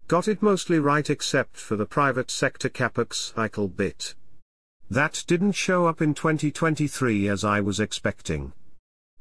Got 0.09 0.27
it 0.27 0.41
mostly 0.41 0.79
right 0.79 1.09
except 1.09 1.55
for 1.55 1.77
the 1.77 1.85
private 1.85 2.29
sector 2.29 2.67
capex 2.67 3.33
cycle 3.33 3.69
bit. 3.69 4.15
That 4.89 5.23
didn't 5.27 5.53
show 5.53 5.87
up 5.87 6.01
in 6.01 6.13
2023 6.13 7.29
as 7.29 7.45
I 7.45 7.61
was 7.61 7.79
expecting. 7.79 8.51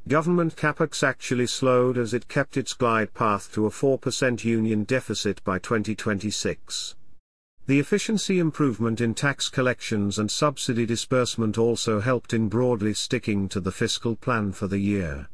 Government 0.08 0.56
capex 0.56 1.04
actually 1.04 1.46
slowed 1.46 1.96
as 1.96 2.12
it 2.12 2.26
kept 2.26 2.56
its 2.56 2.72
glide 2.72 3.14
path 3.14 3.52
to 3.52 3.64
a 3.64 3.70
4% 3.70 4.42
union 4.42 4.82
deficit 4.82 5.42
by 5.44 5.60
2026. 5.60 6.96
The 7.66 7.78
efficiency 7.78 8.40
improvement 8.40 9.00
in 9.00 9.14
tax 9.14 9.48
collections 9.48 10.18
and 10.18 10.28
subsidy 10.28 10.84
disbursement 10.84 11.56
also 11.56 12.00
helped 12.00 12.34
in 12.34 12.48
broadly 12.48 12.92
sticking 12.92 13.48
to 13.50 13.60
the 13.60 13.72
fiscal 13.72 14.16
plan 14.16 14.50
for 14.50 14.66
the 14.66 14.80
year. 14.80 15.28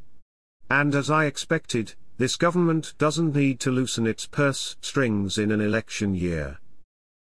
And 0.68 0.94
as 0.94 1.10
I 1.10 1.24
expected, 1.24 1.94
this 2.20 2.36
government 2.36 2.92
doesn't 2.98 3.34
need 3.34 3.58
to 3.58 3.70
loosen 3.70 4.06
its 4.06 4.26
purse 4.26 4.76
strings 4.82 5.38
in 5.38 5.50
an 5.50 5.58
election 5.58 6.14
year. 6.14 6.58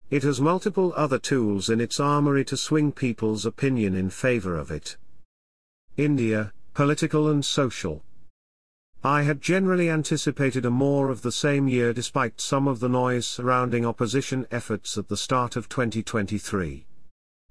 It 0.10 0.24
has 0.24 0.41
multiple 0.41 0.91
other 0.94 1.18
tools 1.18 1.70
in 1.70 1.79
its 1.79 2.01
armory 2.01 2.44
to 2.44 2.58
swing 2.58 2.91
people's 2.91 3.46
opinion 3.46 3.96
in 3.96 4.10
favor 4.10 4.58
of 4.58 4.72
it. 4.72 4.98
India, 5.96 6.51
political 6.74 7.29
and 7.29 7.46
social. 7.46 8.03
I 9.01 9.24
had 9.24 9.39
generally 9.39 9.89
anticipated 9.89 10.65
a 10.65 10.70
more 10.70 11.10
of 11.10 11.22
the 11.22 11.32
same 11.32 11.70
year 11.70 11.94
despite 11.94 12.41
some 12.41 12.68
of 12.68 12.82
the 12.82 12.89
noise 12.89 13.25
surrounding 13.25 13.86
opposition 13.86 14.48
efforts 14.51 14.98
at 14.98 15.08
the 15.08 15.15
start 15.15 15.56
of 15.56 15.70
2023. 15.70 16.86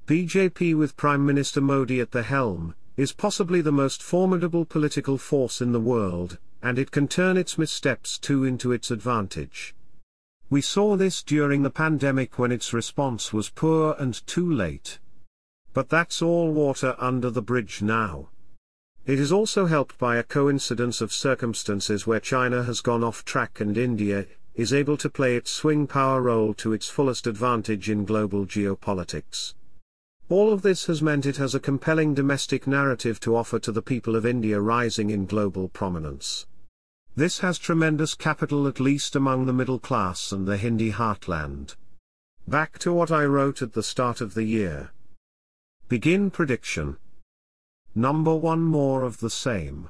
BJP 0.07 0.76
with 0.76 0.99
Prime 0.99 1.25
Minister 1.25 1.62
Modi 1.62 1.99
at 1.99 2.11
the 2.11 2.25
helm, 2.25 2.75
is 2.99 3.14
possibly 3.14 3.62
the 3.62 3.73
most 3.73 4.02
formidable 4.02 4.67
political 4.67 5.17
force 5.17 5.62
in 5.62 5.73
the 5.73 5.81
world, 5.81 6.37
and 6.62 6.79
it 6.79 6.91
can 6.91 7.09
turn 7.09 7.37
its 7.37 7.59
missteps 7.59 8.19
too 8.19 8.45
into 8.45 8.73
its 8.73 8.91
advantage. 8.91 9.75
We 10.50 10.61
saw 10.61 10.97
this 10.97 11.23
during 11.23 11.62
the 11.62 11.71
pandemic 11.71 12.38
when 12.38 12.53
its 12.53 12.73
response 12.73 13.33
was 13.33 13.50
poor 13.50 13.95
and 13.99 14.27
too 14.27 14.50
late. 14.50 14.99
But 15.75 15.91
that's 15.91 16.23
all 16.23 16.53
water 16.53 16.97
under 16.99 17.31
the 17.31 17.43
bridge 17.43 17.83
now. 17.83 18.31
It 19.05 19.19
is 19.19 19.31
also 19.31 19.67
helped 19.67 19.99
by 19.99 20.17
a 20.17 20.23
coincidence 20.23 21.00
of 21.00 21.12
circumstances 21.12 22.07
where 22.07 22.21
China 22.21 22.65
has 22.65 22.81
gone 22.81 23.05
off 23.05 23.25
track 23.25 23.61
and 23.61 23.77
India 23.77 24.27
is 24.55 24.73
able 24.73 24.97
to 24.97 25.09
play 25.09 25.37
its 25.37 25.50
swing 25.50 25.87
power 25.87 26.21
role 26.21 26.53
to 26.53 26.73
its 26.73 26.88
fullest 26.88 27.27
advantage 27.27 27.88
in 27.88 28.05
global 28.05 28.45
geopolitics. 28.45 29.55
All 30.31 30.53
of 30.53 30.61
this 30.61 30.85
has 30.87 31.01
meant 31.01 31.25
it 31.25 31.39
has 31.39 31.55
a 31.55 31.61
compelling 31.61 32.13
domestic 32.13 32.67
narrative 32.67 33.19
to 33.21 33.35
offer 33.35 33.59
to 33.61 33.73
the 33.73 33.81
people 33.81 34.15
of 34.15 34.27
India 34.27 34.61
rising 34.61 35.09
in 35.09 35.25
global 35.25 35.69
prominence. 35.71 36.47
This 37.17 37.39
has 37.39 37.59
tremendous 37.59 38.15
capital 38.15 38.69
at 38.69 38.79
least 38.79 39.17
among 39.17 39.47
the 39.47 39.55
middle 39.55 39.79
class 39.79 40.31
and 40.31 40.47
the 40.47 40.59
Hindi 40.59 40.93
heartland. 40.93 41.77
Back 42.47 42.79
to 42.81 42.93
what 42.93 43.11
I 43.11 43.25
wrote 43.25 43.63
at 43.63 43.73
the 43.73 43.83
start 43.83 44.21
of 44.21 44.35
the 44.35 44.45
year. 44.45 44.91
Begin 45.89 46.31
prediction. 46.31 46.99
Number 47.95 48.37
1 48.37 48.61
More 48.61 49.05
of 49.05 49.21
the 49.21 49.31
same. 49.31 49.89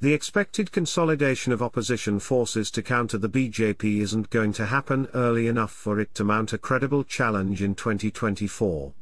The 0.00 0.12
expected 0.12 0.70
consolidation 0.70 1.50
of 1.50 1.62
opposition 1.62 2.20
forces 2.20 2.70
to 2.72 2.82
counter 2.82 3.16
the 3.16 3.30
BJP 3.30 4.00
isn't 4.02 4.28
going 4.28 4.52
to 4.52 4.66
happen 4.66 5.08
early 5.14 5.46
enough 5.46 5.72
for 5.72 5.98
it 5.98 6.14
to 6.16 6.24
mount 6.24 6.52
a 6.52 6.58
credible 6.58 7.04
challenge 7.04 7.62
in 7.62 7.74
2024. 7.74 8.92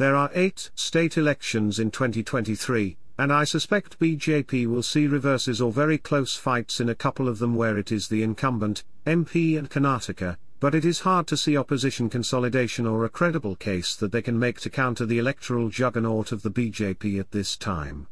There 0.00 0.16
are 0.16 0.30
eight 0.32 0.70
state 0.74 1.18
elections 1.18 1.78
in 1.78 1.90
2023, 1.90 2.96
and 3.18 3.30
I 3.30 3.44
suspect 3.44 3.98
BJP 3.98 4.66
will 4.66 4.82
see 4.82 5.06
reverses 5.06 5.60
or 5.60 5.70
very 5.70 5.98
close 5.98 6.36
fights 6.36 6.80
in 6.80 6.88
a 6.88 6.94
couple 6.94 7.28
of 7.28 7.38
them 7.38 7.54
where 7.54 7.76
it 7.76 7.92
is 7.92 8.08
the 8.08 8.22
incumbent, 8.22 8.82
MP 9.06 9.58
and 9.58 9.68
Karnataka, 9.68 10.38
but 10.58 10.74
it 10.74 10.86
is 10.86 11.00
hard 11.00 11.26
to 11.26 11.36
see 11.36 11.54
opposition 11.54 12.08
consolidation 12.08 12.86
or 12.86 13.04
a 13.04 13.10
credible 13.10 13.56
case 13.56 13.94
that 13.96 14.10
they 14.10 14.22
can 14.22 14.38
make 14.38 14.58
to 14.60 14.70
counter 14.70 15.04
the 15.04 15.18
electoral 15.18 15.68
juggernaut 15.68 16.32
of 16.32 16.40
the 16.40 16.50
BJP 16.50 17.20
at 17.20 17.32
this 17.32 17.54
time. 17.54 18.06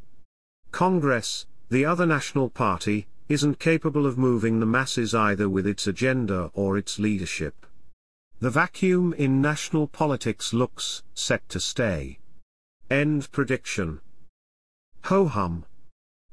Congress, 0.71 1.47
the 1.71 1.87
other 1.87 2.05
national 2.05 2.51
party, 2.51 3.07
isn't 3.31 3.59
capable 3.59 4.05
of 4.05 4.19
moving 4.19 4.61
the 4.61 4.67
masses 4.67 5.15
either 5.15 5.49
with 5.49 5.67
its 5.67 5.87
agenda 5.87 6.51
or 6.53 6.77
its 6.77 6.99
leadership. 6.99 7.65
The 8.41 8.51
vacuum 8.51 9.13
in 9.15 9.43
national 9.43 9.89
politics 9.89 10.53
looks 10.53 11.03
set 11.13 11.49
to 11.49 11.59
stay. 11.59 12.21
End 12.89 13.31
prediction. 13.33 14.01
Ho 15.05 15.27
hum. 15.27 15.65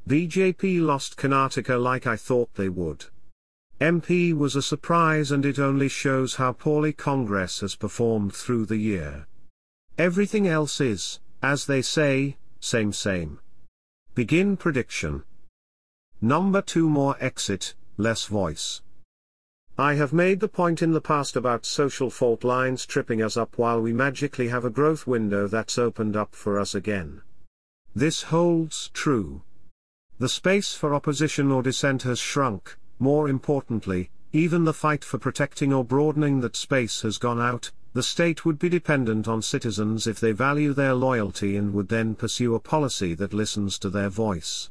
BJP 0.08 0.86
lost 0.86 1.18
Karnataka 1.18 1.82
like 1.82 2.06
I 2.06 2.16
thought 2.16 2.54
they 2.54 2.70
would. 2.70 3.06
MP 3.82 4.38
was 4.38 4.56
a 4.56 4.62
surprise 4.62 5.32
and 5.32 5.46
it 5.46 5.58
only 5.58 5.90
shows 5.90 6.36
how 6.36 6.54
poorly 6.54 6.94
Congress 6.94 7.62
has 7.62 7.76
performed 7.76 8.36
through 8.36 8.68
the 8.68 8.78
year. 8.78 9.28
Everything 9.98 10.48
else 10.48 10.80
is, 10.80 11.20
as 11.42 11.66
they 11.66 11.82
say, 11.82 12.38
same 12.60 12.94
same. 12.94 13.40
Begin 14.14 14.58
prediction. 14.58 15.24
Number 16.22 16.62
2 16.62 16.88
More 16.88 17.18
exit, 17.20 17.74
less 17.98 18.26
voice. 18.26 18.82
I 19.78 19.96
have 19.96 20.14
made 20.14 20.40
the 20.40 20.48
point 20.48 20.82
in 20.82 20.94
the 20.94 21.02
past 21.02 21.36
about 21.36 21.66
social 21.66 22.10
fault 22.10 22.46
lines 22.46 22.86
tripping 22.86 23.22
us 23.22 23.36
up 23.36 23.58
while 23.58 23.82
we 23.82 23.92
magically 23.92 24.48
have 24.48 24.64
a 24.64 24.70
growth 24.70 25.06
window 25.06 25.48
that's 25.48 25.78
opened 25.78 26.16
up 26.16 26.34
for 26.34 26.58
us 26.58 26.76
again. 26.76 27.22
This 27.94 28.24
holds 28.24 28.90
true. 28.94 29.42
The 30.18 30.30
space 30.30 30.74
for 30.74 30.94
opposition 30.94 31.52
or 31.52 31.62
dissent 31.62 32.04
has 32.04 32.20
shrunk, 32.20 32.78
more 33.00 33.28
importantly, 33.28 34.12
even 34.32 34.64
the 34.64 34.74
fight 34.74 35.04
for 35.04 35.18
protecting 35.18 35.74
or 35.74 35.84
broadening 35.84 36.40
that 36.40 36.56
space 36.56 37.02
has 37.02 37.18
gone 37.18 37.42
out, 37.42 37.72
the 37.92 38.04
state 38.04 38.46
would 38.46 38.58
be 38.58 38.70
dependent 38.70 39.28
on 39.28 39.42
citizens 39.42 40.08
if 40.08 40.22
they 40.22 40.32
value 40.32 40.74
their 40.74 40.94
loyalty 40.94 41.58
and 41.58 41.74
would 41.74 41.90
then 41.90 42.16
pursue 42.16 42.56
a 42.56 42.62
policy 42.62 43.14
that 43.14 43.34
listens 43.34 43.78
to 43.80 43.90
their 43.90 44.10
voice. 44.10 44.70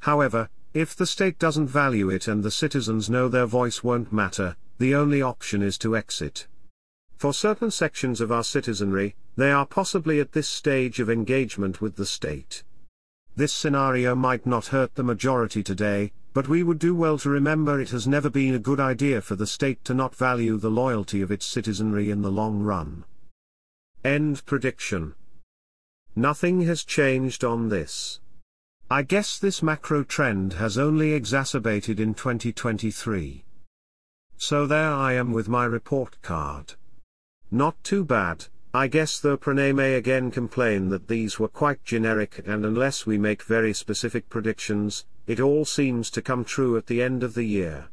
However, 0.00 0.48
if 0.74 0.94
the 0.94 1.06
state 1.06 1.38
doesn't 1.38 1.68
value 1.68 2.10
it 2.10 2.28
and 2.28 2.42
the 2.42 2.50
citizens 2.50 3.08
know 3.08 3.28
their 3.28 3.46
voice 3.46 3.82
won't 3.82 4.12
matter, 4.12 4.56
the 4.78 4.94
only 4.94 5.22
option 5.22 5.62
is 5.62 5.78
to 5.78 5.96
exit. 5.96 6.46
For 7.16 7.32
certain 7.32 7.70
sections 7.70 8.20
of 8.20 8.30
our 8.30 8.44
citizenry, 8.44 9.16
they 9.36 9.50
are 9.50 9.66
possibly 9.66 10.20
at 10.20 10.32
this 10.32 10.48
stage 10.48 11.00
of 11.00 11.10
engagement 11.10 11.80
with 11.80 11.96
the 11.96 12.06
state. 12.06 12.62
This 13.34 13.52
scenario 13.52 14.14
might 14.14 14.46
not 14.46 14.66
hurt 14.66 14.94
the 14.94 15.02
majority 15.02 15.62
today, 15.62 16.12
but 16.34 16.48
we 16.48 16.62
would 16.62 16.78
do 16.78 16.94
well 16.94 17.18
to 17.18 17.30
remember 17.30 17.80
it 17.80 17.90
has 17.90 18.06
never 18.06 18.30
been 18.30 18.54
a 18.54 18.58
good 18.58 18.78
idea 18.78 19.20
for 19.20 19.34
the 19.36 19.46
state 19.46 19.84
to 19.84 19.94
not 19.94 20.14
value 20.14 20.56
the 20.56 20.70
loyalty 20.70 21.22
of 21.22 21.32
its 21.32 21.46
citizenry 21.46 22.10
in 22.10 22.22
the 22.22 22.30
long 22.30 22.60
run. 22.60 23.04
End 24.04 24.44
prediction. 24.46 25.14
Nothing 26.14 26.62
has 26.62 26.84
changed 26.84 27.42
on 27.42 27.68
this. 27.68 28.20
I 28.90 29.02
guess 29.02 29.38
this 29.38 29.62
macro 29.62 30.02
trend 30.02 30.54
has 30.54 30.78
only 30.78 31.12
exacerbated 31.12 32.00
in 32.00 32.14
2023. 32.14 33.44
So 34.38 34.66
there 34.66 34.90
I 34.90 35.12
am 35.12 35.32
with 35.32 35.46
my 35.46 35.66
report 35.66 36.16
card. 36.22 36.72
Not 37.50 37.76
too 37.84 38.02
bad, 38.02 38.46
I 38.72 38.86
guess 38.86 39.20
though 39.20 39.36
Pranay 39.36 39.74
may 39.74 39.92
again 39.92 40.30
complain 40.30 40.88
that 40.88 41.06
these 41.06 41.38
were 41.38 41.48
quite 41.48 41.84
generic 41.84 42.40
and 42.46 42.64
unless 42.64 43.04
we 43.04 43.18
make 43.18 43.42
very 43.42 43.74
specific 43.74 44.30
predictions, 44.30 45.04
it 45.26 45.38
all 45.38 45.66
seems 45.66 46.10
to 46.12 46.22
come 46.22 46.42
true 46.42 46.78
at 46.78 46.86
the 46.86 47.02
end 47.02 47.22
of 47.22 47.34
the 47.34 47.44
year. 47.44 47.88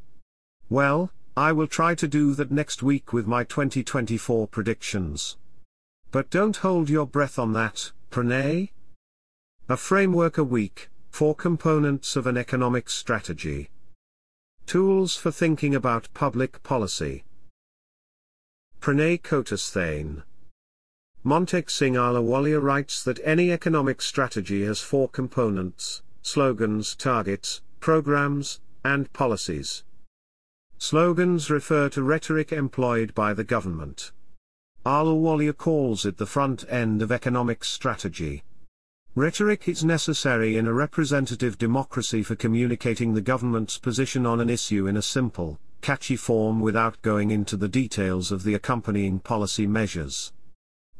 Well, 0.70 1.12
I 1.36 1.52
will 1.52 1.68
try 1.68 1.96
to 1.96 2.08
do 2.08 2.34
that 2.36 2.52
next 2.52 2.82
week 2.82 3.12
with 3.12 3.28
my 3.28 3.44
2024 3.44 4.48
predictions. 4.48 5.36
But 6.12 6.30
don't 6.30 6.56
hold 6.56 6.90
your 6.90 7.06
breath 7.06 7.38
on 7.38 7.52
that, 7.52 7.92
Pranay. 8.12 8.70
A 9.67 9.77
framework 9.77 10.38
a 10.38 10.43
week, 10.43 10.91
four 11.10 11.34
components 11.34 12.15
of 12.15 12.27
an 12.27 12.38
economic 12.38 12.88
strategy. 12.88 13.72
Tools 14.67 15.15
for 15.15 15.31
thinking 15.31 15.74
about 15.74 16.13
public 16.13 16.62
policy. 16.62 17.24
Pranay 18.79 19.19
Kotasthane. 19.19 20.22
Montek 21.25 21.72
Singh 21.72 21.95
Ahluwalia 21.95 22.62
writes 22.62 23.03
that 23.03 23.19
any 23.24 23.51
economic 23.51 24.03
strategy 24.03 24.63
has 24.65 24.81
four 24.81 25.10
components 25.10 26.03
slogans, 26.22 26.93
targets, 26.95 27.63
programs, 27.79 28.62
and 28.84 29.12
policies. 29.13 29.84
Slogans 30.77 31.50
refer 31.50 31.89
to 31.89 32.03
rhetoric 32.03 32.51
employed 32.51 33.15
by 33.15 33.34
the 33.34 33.43
government. 33.43 34.12
Ahluwalia 34.86 35.57
calls 35.57 36.05
it 36.05 36.17
the 36.17 36.27
front 36.27 36.65
end 36.69 37.01
of 37.01 37.12
economic 37.12 37.63
strategy. 37.63 38.43
Rhetoric 39.17 39.70
is 39.70 39.85
necessary 39.85 40.57
in 40.57 40.68
a 40.68 40.74
representative 40.74 41.57
democracy 41.57 42.22
for 42.22 42.35
communicating 42.35 43.13
the 43.13 43.22
government's 43.22 43.77
position 43.77 44.25
on 44.25 44.42
an 44.42 44.50
issue 44.50 44.87
in 44.87 44.98
a 44.98 45.01
simple, 45.01 45.57
catchy 45.79 46.18
form 46.18 46.59
without 46.59 47.01
going 47.01 47.31
into 47.31 47.55
the 47.55 47.70
details 47.70 48.29
of 48.29 48.44
the 48.44 48.53
accompanying 48.53 49.20
policy 49.20 49.66
measures. 49.66 50.33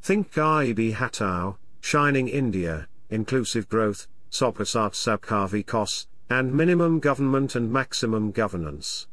Think 0.02 0.32
Garibi 0.32 0.94
Hatao, 0.94 1.58
Shining 1.82 2.30
India, 2.30 2.88
Inclusive 3.10 3.68
Growth, 3.68 4.08
Sabka 4.32 4.64
Saath 4.64 4.94
Sabka 4.94 5.50
Vikas, 5.50 6.08
and 6.30 6.54
Minimum 6.54 7.02
Government 7.02 7.54
and 7.54 7.70
Maximum 7.70 8.32
Governance. 8.32 9.08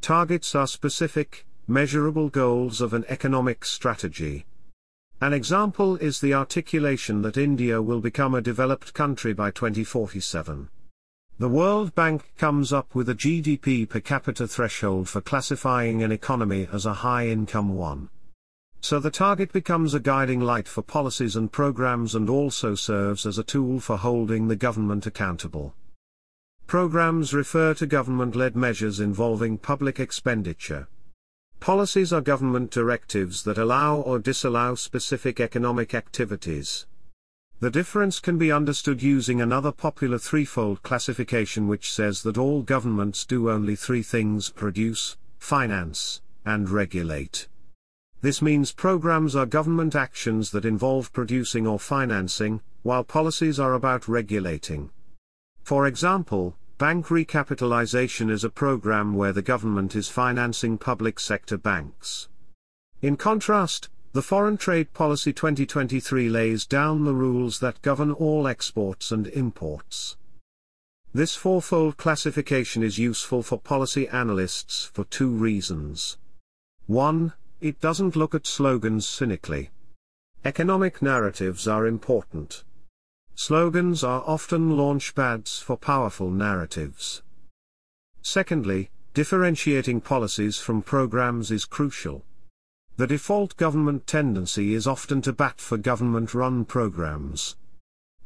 Targets 0.00 0.54
are 0.54 0.66
specific, 0.66 1.44
measurable 1.68 2.30
goals 2.30 2.80
of 2.80 2.94
an 2.94 3.04
economic 3.10 3.66
strategy. 3.66 4.46
An 5.18 5.32
example 5.32 5.96
is 5.96 6.20
the 6.20 6.34
articulation 6.34 7.22
that 7.22 7.38
India 7.38 7.80
will 7.80 8.02
become 8.02 8.34
a 8.34 8.42
developed 8.42 8.92
country 8.92 9.32
by 9.32 9.50
2047. 9.50 10.68
The 11.38 11.48
World 11.48 11.94
Bank 11.94 12.34
comes 12.36 12.70
up 12.70 12.94
with 12.94 13.08
a 13.08 13.14
GDP 13.14 13.88
per 13.88 14.00
capita 14.00 14.46
threshold 14.46 15.08
for 15.08 15.22
classifying 15.22 16.02
an 16.02 16.12
economy 16.12 16.68
as 16.70 16.84
a 16.84 16.92
high-income 16.92 17.74
one. 17.74 18.10
So 18.82 19.00
the 19.00 19.10
target 19.10 19.54
becomes 19.54 19.94
a 19.94 20.00
guiding 20.00 20.40
light 20.40 20.68
for 20.68 20.82
policies 20.82 21.34
and 21.34 21.50
programs 21.50 22.14
and 22.14 22.28
also 22.28 22.74
serves 22.74 23.24
as 23.24 23.38
a 23.38 23.44
tool 23.44 23.80
for 23.80 23.96
holding 23.96 24.48
the 24.48 24.56
government 24.56 25.06
accountable. 25.06 25.72
Programs 26.66 27.32
refer 27.32 27.72
to 27.72 27.86
government-led 27.86 28.54
measures 28.54 29.00
involving 29.00 29.56
public 29.56 29.98
expenditure. 29.98 30.88
Policies 31.60 32.12
are 32.12 32.20
government 32.20 32.70
directives 32.70 33.42
that 33.44 33.58
allow 33.58 33.96
or 33.96 34.18
disallow 34.18 34.74
specific 34.74 35.40
economic 35.40 35.94
activities. 35.94 36.86
The 37.58 37.70
difference 37.70 38.20
can 38.20 38.36
be 38.36 38.52
understood 38.52 39.02
using 39.02 39.40
another 39.40 39.72
popular 39.72 40.18
threefold 40.18 40.82
classification 40.82 41.68
which 41.68 41.90
says 41.90 42.22
that 42.22 42.36
all 42.36 42.62
governments 42.62 43.24
do 43.24 43.50
only 43.50 43.74
three 43.74 44.02
things 44.02 44.50
produce, 44.50 45.16
finance, 45.38 46.20
and 46.44 46.68
regulate. 46.68 47.48
This 48.20 48.42
means 48.42 48.72
programs 48.72 49.34
are 49.34 49.46
government 49.46 49.94
actions 49.94 50.50
that 50.50 50.64
involve 50.64 51.12
producing 51.12 51.66
or 51.66 51.78
financing, 51.78 52.60
while 52.82 53.04
policies 53.04 53.58
are 53.58 53.74
about 53.74 54.06
regulating. 54.06 54.90
For 55.62 55.86
example, 55.86 56.56
Bank 56.78 57.06
recapitalization 57.06 58.30
is 58.30 58.44
a 58.44 58.50
program 58.50 59.14
where 59.14 59.32
the 59.32 59.40
government 59.40 59.96
is 59.96 60.10
financing 60.10 60.76
public 60.76 61.18
sector 61.18 61.56
banks. 61.56 62.28
In 63.00 63.16
contrast, 63.16 63.88
the 64.12 64.20
Foreign 64.20 64.58
Trade 64.58 64.92
Policy 64.92 65.32
2023 65.32 66.28
lays 66.28 66.66
down 66.66 67.04
the 67.04 67.14
rules 67.14 67.60
that 67.60 67.80
govern 67.80 68.12
all 68.12 68.46
exports 68.46 69.10
and 69.10 69.26
imports. 69.28 70.18
This 71.14 71.34
fourfold 71.34 71.96
classification 71.96 72.82
is 72.82 72.98
useful 72.98 73.42
for 73.42 73.58
policy 73.58 74.06
analysts 74.08 74.90
for 74.92 75.04
two 75.04 75.30
reasons. 75.30 76.18
1. 76.88 77.32
It 77.62 77.80
doesn't 77.80 78.16
look 78.16 78.34
at 78.34 78.46
slogans 78.46 79.06
cynically. 79.06 79.70
Economic 80.44 81.00
narratives 81.00 81.66
are 81.66 81.86
important. 81.86 82.64
Slogans 83.38 84.02
are 84.02 84.24
often 84.26 84.70
launchpads 84.70 85.62
for 85.62 85.76
powerful 85.76 86.30
narratives. 86.30 87.22
Secondly, 88.22 88.88
differentiating 89.12 90.00
policies 90.00 90.56
from 90.56 90.80
programs 90.80 91.50
is 91.50 91.66
crucial. 91.66 92.24
The 92.96 93.06
default 93.06 93.54
government 93.58 94.06
tendency 94.06 94.72
is 94.72 94.86
often 94.86 95.20
to 95.20 95.34
bat 95.34 95.60
for 95.60 95.76
government 95.76 96.32
run 96.32 96.64
programs. 96.64 97.56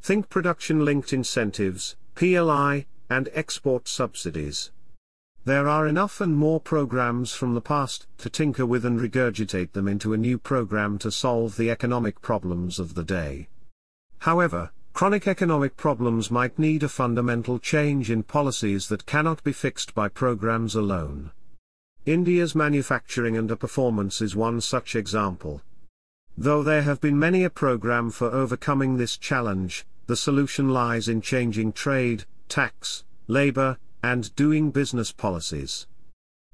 Think 0.01 0.29
production 0.29 0.85
linked 0.85 1.13
incentives, 1.13 1.97
PLI, 2.15 2.87
and 3.11 3.29
export 3.33 3.89
subsidies. 3.89 4.71
There 5.45 5.67
are 5.67 5.89
enough 5.89 6.21
and 6.21 6.37
more 6.37 6.61
programs 6.61 7.33
from 7.33 7.55
the 7.55 7.61
past 7.61 8.07
to 8.19 8.31
tinker 8.31 8.65
with 8.65 8.85
and 8.85 9.01
regurgitate 9.01 9.73
them 9.73 9.89
into 9.89 10.13
a 10.13 10.17
new 10.17 10.39
program 10.39 10.99
to 10.99 11.11
solve 11.11 11.57
the 11.57 11.69
economic 11.69 12.23
problems 12.23 12.79
of 12.79 12.95
the 12.95 13.03
day. 13.03 13.49
However, 14.21 14.71
Chronic 14.93 15.27
economic 15.27 15.77
problems 15.77 16.31
might 16.31 16.59
need 16.59 16.83
a 16.83 16.89
fundamental 16.89 17.59
change 17.59 18.11
in 18.11 18.23
policies 18.23 18.89
that 18.89 19.07
cannot 19.07 19.43
be 19.43 19.53
fixed 19.53 19.95
by 19.95 20.09
programs 20.09 20.75
alone. 20.75 21.31
India's 22.05 22.55
manufacturing 22.55 23.35
underperformance 23.35 24.21
is 24.21 24.35
one 24.35 24.61
such 24.61 24.97
example. 24.97 25.63
Though 26.37 26.63
there 26.63 26.83
have 26.83 27.01
been 27.01 27.19
many 27.19 27.45
a 27.45 27.51
program 27.51 28.11
for 28.11 28.31
overcoming 28.31 28.97
this 28.97 29.17
challenge, 29.17 29.87
the 30.07 30.17
solution 30.17 30.71
lies 30.71 31.09
in 31.09 31.21
changing 31.21 31.73
trade, 31.73 32.25
tax, 32.49 33.05
labor, 33.27 33.79
and 34.03 34.35
doing 34.35 34.71
business 34.71 35.13
policies. 35.13 35.87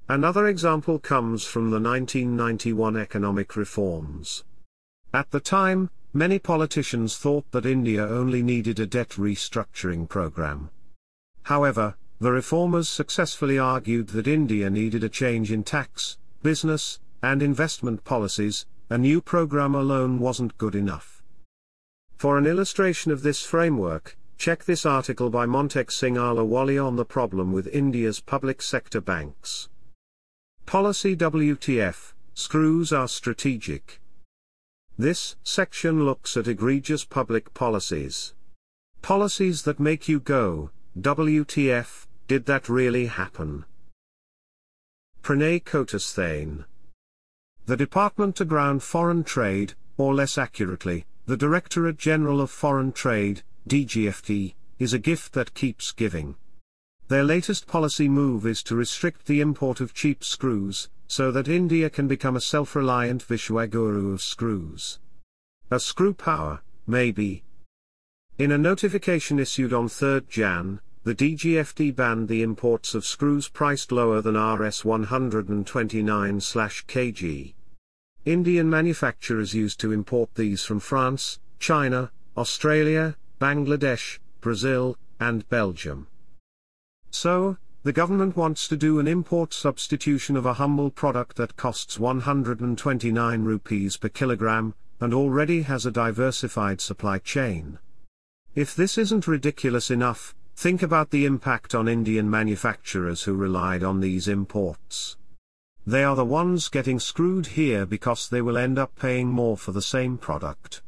Another 0.09 0.47
example 0.47 0.99
comes 0.99 1.43
from 1.43 1.71
the 1.71 1.79
1991 1.79 2.95
economic 2.95 3.55
reforms. 3.55 4.43
At 5.13 5.31
the 5.31 5.39
time, 5.39 5.89
Many 6.17 6.39
politicians 6.39 7.15
thought 7.15 7.51
that 7.51 7.67
India 7.67 8.03
only 8.03 8.41
needed 8.41 8.79
a 8.79 8.87
debt 8.87 9.09
restructuring 9.19 10.09
program. 10.09 10.71
However, 11.43 11.95
the 12.19 12.31
reformers 12.31 12.89
successfully 12.89 13.59
argued 13.59 14.07
that 14.07 14.25
India 14.25 14.67
needed 14.71 15.03
a 15.03 15.09
change 15.09 15.51
in 15.51 15.63
tax, 15.63 16.17
business, 16.41 16.99
and 17.21 17.43
investment 17.43 18.03
policies, 18.03 18.65
a 18.89 18.97
new 18.97 19.21
program 19.21 19.75
alone 19.75 20.17
wasn't 20.17 20.57
good 20.57 20.73
enough. 20.73 21.21
For 22.15 22.39
an 22.39 22.47
illustration 22.47 23.11
of 23.11 23.21
this 23.21 23.43
framework, 23.43 24.17
check 24.39 24.63
this 24.63 24.87
article 24.87 25.29
by 25.29 25.45
Montek 25.45 25.91
Singh 25.91 26.15
Ahluwalia 26.15 26.83
on 26.83 26.95
the 26.95 27.05
problem 27.05 27.51
with 27.51 27.67
India's 27.67 28.21
public 28.21 28.63
sector 28.63 29.01
banks. 29.01 29.69
Policy 30.65 31.15
WTF 31.15 32.13
Screws 32.33 32.91
are 32.91 33.07
strategic. 33.07 34.01
This 34.99 35.35
section 35.43 36.05
looks 36.05 36.35
at 36.37 36.47
egregious 36.47 37.05
public 37.05 37.53
policies. 37.53 38.33
Policies 39.03 39.61
that 39.61 39.79
make 39.79 40.07
you 40.07 40.19
go, 40.19 40.71
WTF, 40.99 42.07
did 42.27 42.47
that 42.47 42.67
really 42.67 43.05
happen? 43.05 43.65
Pranay 45.21 45.63
Kotasthane. 45.63 46.65
The 47.67 47.77
Department 47.77 48.37
to 48.37 48.45
Ground 48.45 48.81
Foreign 48.81 49.23
Trade, 49.23 49.75
or 49.97 50.15
less 50.15 50.35
accurately, 50.35 51.05
the 51.27 51.37
Directorate 51.37 51.97
General 51.97 52.41
of 52.41 52.49
Foreign 52.49 52.91
Trade, 52.91 53.43
DGFT, 53.69 54.55
is 54.79 54.93
a 54.93 54.99
gift 54.99 55.33
that 55.33 55.53
keeps 55.53 55.91
giving. 55.91 56.37
Their 57.07 57.23
latest 57.23 57.67
policy 57.67 58.09
move 58.09 58.47
is 58.47 58.63
to 58.63 58.75
restrict 58.75 59.27
the 59.27 59.41
import 59.41 59.79
of 59.79 59.93
cheap 59.93 60.23
screws, 60.23 60.89
so 61.07 61.31
that 61.31 61.47
India 61.47 61.89
can 61.89 62.07
become 62.07 62.35
a 62.35 62.41
self-reliant 62.41 63.27
Vishwaguru 63.27 64.13
of 64.13 64.21
screws. 64.21 64.99
A 65.71 65.79
screw 65.79 66.13
power, 66.13 66.61
maybe. 66.85 67.43
In 68.37 68.51
a 68.51 68.57
notification 68.57 69.39
issued 69.39 69.73
on 69.73 69.89
3 69.89 70.21
Jan, 70.29 70.79
the 71.03 71.15
DGFT 71.15 71.95
banned 71.95 72.27
the 72.27 72.43
imports 72.43 72.93
of 72.93 73.05
screws 73.05 73.47
priced 73.47 73.91
lower 73.91 74.21
than 74.21 74.35
RS 74.35 74.83
129/kg. 74.83 77.53
Indian 78.25 78.69
manufacturers 78.69 79.53
used 79.53 79.79
to 79.79 79.93
import 79.93 80.35
these 80.35 80.65
from 80.65 80.81
France, 80.81 81.39
China, 81.59 82.11
Australia, 82.35 83.15
Bangladesh, 83.39 84.19
Brazil, 84.41 84.97
and 85.19 85.47
Belgium. 85.47 86.07
So, 87.09 87.57
the 87.87 87.93
government 87.93 88.35
wants 88.35 88.67
to 88.67 88.75
do 88.75 88.99
an 88.99 89.07
import 89.07 89.53
substitution 89.53 90.35
of 90.35 90.45
a 90.45 90.55
humble 90.55 90.89
product 90.89 91.37
that 91.37 91.55
costs 91.55 91.97
129 91.97 93.43
rupees 93.45 93.95
per 93.95 94.09
kilogram, 94.09 94.73
and 94.99 95.13
already 95.13 95.61
has 95.61 95.85
a 95.85 95.91
diversified 95.91 96.81
supply 96.81 97.17
chain. 97.17 97.79
If 98.53 98.75
this 98.75 98.97
isn't 98.97 99.25
ridiculous 99.25 99.89
enough, 99.89 100.35
think 100.53 100.83
about 100.83 101.11
the 101.11 101.23
impact 101.23 101.73
on 101.73 101.87
Indian 101.87 102.29
manufacturers 102.29 103.23
who 103.23 103.35
relied 103.35 103.85
on 103.85 104.01
these 104.01 104.27
imports. 104.27 105.15
They 105.85 106.03
are 106.03 106.17
the 106.17 106.25
ones 106.25 106.67
getting 106.67 106.99
screwed 106.99 107.47
here 107.47 107.85
because 107.85 108.27
they 108.27 108.41
will 108.41 108.57
end 108.57 108.77
up 108.77 108.99
paying 108.99 109.29
more 109.29 109.55
for 109.55 109.71
the 109.71 109.81
same 109.81 110.17
product. 110.17 110.81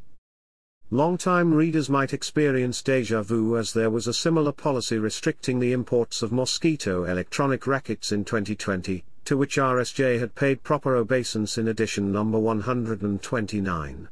Longtime 0.91 1.53
readers 1.53 1.87
might 1.87 2.13
experience 2.13 2.81
deja 2.81 3.21
vu 3.21 3.55
as 3.55 3.73
there 3.73 3.91
was 3.91 4.07
a 4.07 4.13
similar 4.13 4.51
policy 4.51 4.97
restricting 4.97 5.59
the 5.59 5.71
imports 5.71 6.23
of 6.23 6.31
Mosquito 6.31 7.03
electronic 7.03 7.67
rackets 7.67 8.11
in 8.11 8.25
2020, 8.25 9.03
to 9.25 9.37
which 9.37 9.57
RSJ 9.57 10.17
had 10.17 10.33
paid 10.33 10.63
proper 10.63 10.95
obeisance 10.95 11.59
in 11.59 11.67
edition 11.67 12.11
number 12.11 12.39
129. 12.39 14.09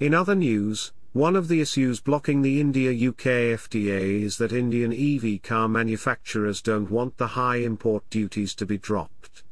In 0.00 0.12
other 0.12 0.34
news, 0.34 0.92
one 1.14 1.34
of 1.34 1.48
the 1.48 1.62
issues 1.62 1.98
blocking 1.98 2.42
the 2.42 2.60
India-UK 2.60 3.56
FTA 3.56 4.22
is 4.22 4.36
that 4.36 4.52
Indian 4.52 4.92
EV 4.92 5.40
car 5.42 5.66
manufacturers 5.66 6.60
don't 6.60 6.90
want 6.90 7.16
the 7.16 7.28
high 7.28 7.56
import 7.56 8.04
duties 8.10 8.54
to 8.56 8.66
be 8.66 8.76
dropped. 8.76 9.44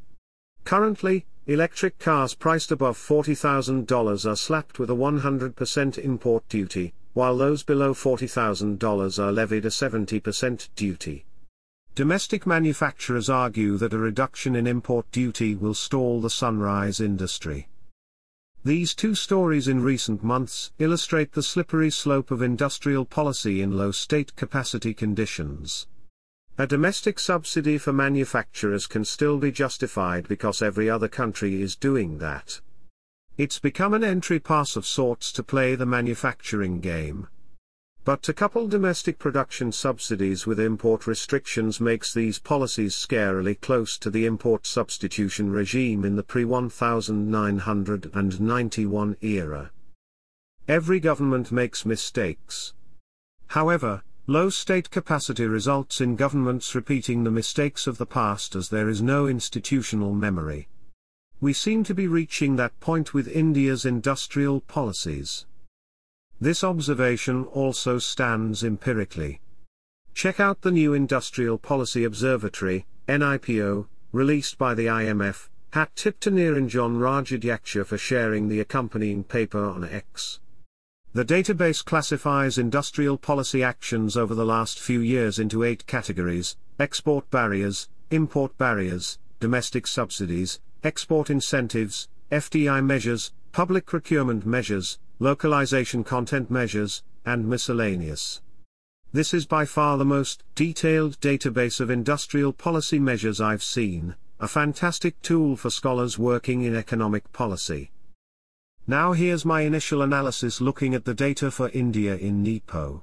Currently, 0.65 1.25
Electric 1.49 1.99
cars 1.99 2.35
priced 2.35 2.71
above 2.71 2.99
$40,000 2.99 4.31
are 4.31 4.37
slapped 4.37 4.79
with 4.79 4.91
a 4.91 4.95
100% 4.95 5.97
import 5.97 6.47
duty, 6.51 6.93
while 7.15 7.39
those 7.39 7.63
below 7.63 7.95
$40,000 7.95 9.19
are 9.19 9.33
levied 9.33 9.65
a 9.65 9.71
70% 9.71 10.69
duty. 10.77 11.25
Domestic 11.95 12.47
manufacturers 12.47 13.31
argue 13.31 13.79
that 13.79 13.95
a 13.95 13.99
reduction 13.99 14.57
in 14.57 14.67
import 14.67 15.11
duty 15.11 15.55
will 15.55 15.73
stall 15.73 16.21
the 16.21 16.29
sunrise 16.29 17.01
industry. 17.01 17.67
These 18.63 18.95
two 18.95 19.15
stories 19.15 19.69
in 19.69 19.83
recent 19.83 20.23
months 20.23 20.73
illustrate 20.79 21.33
the 21.33 21.43
slippery 21.43 21.91
slope 21.91 22.31
of 22.31 22.43
industrial 22.43 23.07
policy 23.07 23.63
in 23.63 23.75
low 23.75 23.91
state 23.91 24.37
capacity 24.37 24.93
conditions. 24.93 25.87
A 26.61 26.67
domestic 26.67 27.21
subsidy 27.21 27.79
for 27.79 27.93
manufacturers 27.93 28.89
can 28.89 29.05
still 29.05 29.39
be 29.39 29.53
justified 29.53 30.27
because 30.27 30.61
every 30.61 30.91
other 30.91 31.07
country 31.07 31.63
is 31.63 31.77
doing 31.77 32.19
that. 32.19 32.61
It's 33.37 33.61
become 33.61 33.95
an 33.95 34.03
entry 34.03 34.41
pass 34.41 34.75
of 34.75 34.85
sorts 34.85 35.31
to 35.35 35.45
play 35.45 35.77
the 35.77 35.87
manufacturing 35.87 36.81
game. 36.81 37.29
But 38.05 38.25
to 38.25 38.33
couple 38.33 38.67
domestic 38.67 39.21
production 39.21 39.71
subsidies 39.71 40.49
with 40.49 40.59
import 40.59 41.07
restrictions 41.07 41.81
makes 41.81 42.13
these 42.13 42.41
policies 42.41 42.97
scarily 42.97 43.61
close 43.61 43.97
to 43.99 44.11
the 44.11 44.27
import 44.27 44.67
substitution 44.67 45.53
regime 45.53 46.05
in 46.05 46.17
the 46.17 46.25
pre-1991 46.25 49.17
era. 49.21 49.71
Every 50.67 50.99
government 50.99 51.53
makes 51.53 51.87
mistakes. 51.87 52.75
However, 53.47 54.03
Low 54.31 54.51
state 54.51 54.91
capacity 54.91 55.47
results 55.47 56.03
in 56.03 56.15
governments 56.15 56.75
repeating 56.75 57.25
the 57.25 57.31
mistakes 57.31 57.87
of 57.87 57.97
the 57.97 58.05
past 58.05 58.55
as 58.55 58.69
there 58.69 58.87
is 58.87 59.01
no 59.01 59.27
institutional 59.27 60.13
memory. 60.13 60.69
We 61.41 61.55
seem 61.55 61.83
to 61.85 61.95
be 61.95 62.07
reaching 62.07 62.57
that 62.57 62.79
point 62.79 63.15
with 63.15 63.27
India's 63.27 63.87
industrial 63.87 64.61
policies. 64.61 65.47
This 66.39 66.63
observation 66.63 67.45
also 67.45 67.99
stands 67.99 68.63
empirically. 68.63 69.41
Check 70.13 70.39
out 70.39 70.61
the 70.61 70.73
new 70.73 70.93
Industrial 70.93 71.57
Policy 71.57 72.05
Observatory, 72.05 72.85
NIPO, 73.09 73.87
released 74.13 74.59
by 74.59 74.75
the 74.75 74.89
IMF, 74.89 75.49
hat 75.73 75.93
tip 75.97 76.21
to 76.21 76.31
Niranjan 76.31 76.99
Rajadhyaksha 76.99 77.87
for 77.87 77.97
sharing 77.97 78.49
the 78.49 78.61
accompanying 78.61 79.25
paper 79.25 79.65
on 79.65 79.85
X. 79.85 80.41
The 81.19 81.25
database 81.25 81.85
classifies 81.85 82.59
industrial 82.59 83.19
policy 83.19 83.61
actions 83.61 84.17
over 84.17 84.37
the 84.37 84.47
last 84.47 84.79
few 84.79 85.01
years 85.01 85.41
into 85.41 85.65
eight 85.65 85.85
categories 85.89 86.57
export 86.79 87.29
barriers, 87.29 87.89
import 88.13 88.57
barriers, 88.57 89.19
domestic 89.41 89.89
subsidies, 89.89 90.61
export 90.85 91.29
incentives, 91.29 92.09
FDI 92.31 92.85
measures, 92.85 93.33
public 93.51 93.85
procurement 93.85 94.47
measures, 94.47 95.01
localization 95.19 96.05
content 96.05 96.53
measures, 96.53 97.03
and 97.27 97.49
miscellaneous. 97.49 98.41
This 99.13 99.35
is 99.35 99.45
by 99.45 99.65
far 99.65 99.99
the 99.99 100.05
most 100.05 100.45
detailed 100.55 101.19
database 101.19 101.81
of 101.81 101.91
industrial 101.91 102.53
policy 102.53 103.01
measures 103.01 103.41
I've 103.41 103.65
seen, 103.65 104.15
a 104.39 104.47
fantastic 104.47 105.21
tool 105.23 105.57
for 105.57 105.69
scholars 105.69 106.17
working 106.17 106.63
in 106.63 106.77
economic 106.77 107.33
policy. 107.33 107.91
Now 108.91 109.13
here's 109.13 109.45
my 109.45 109.61
initial 109.61 110.01
analysis 110.01 110.63
looking 110.63 110.95
at 110.95 111.05
the 111.05 111.13
data 111.13 111.51
for 111.51 111.69
India 111.75 112.17
in 112.17 112.43
NIPO. 112.43 113.03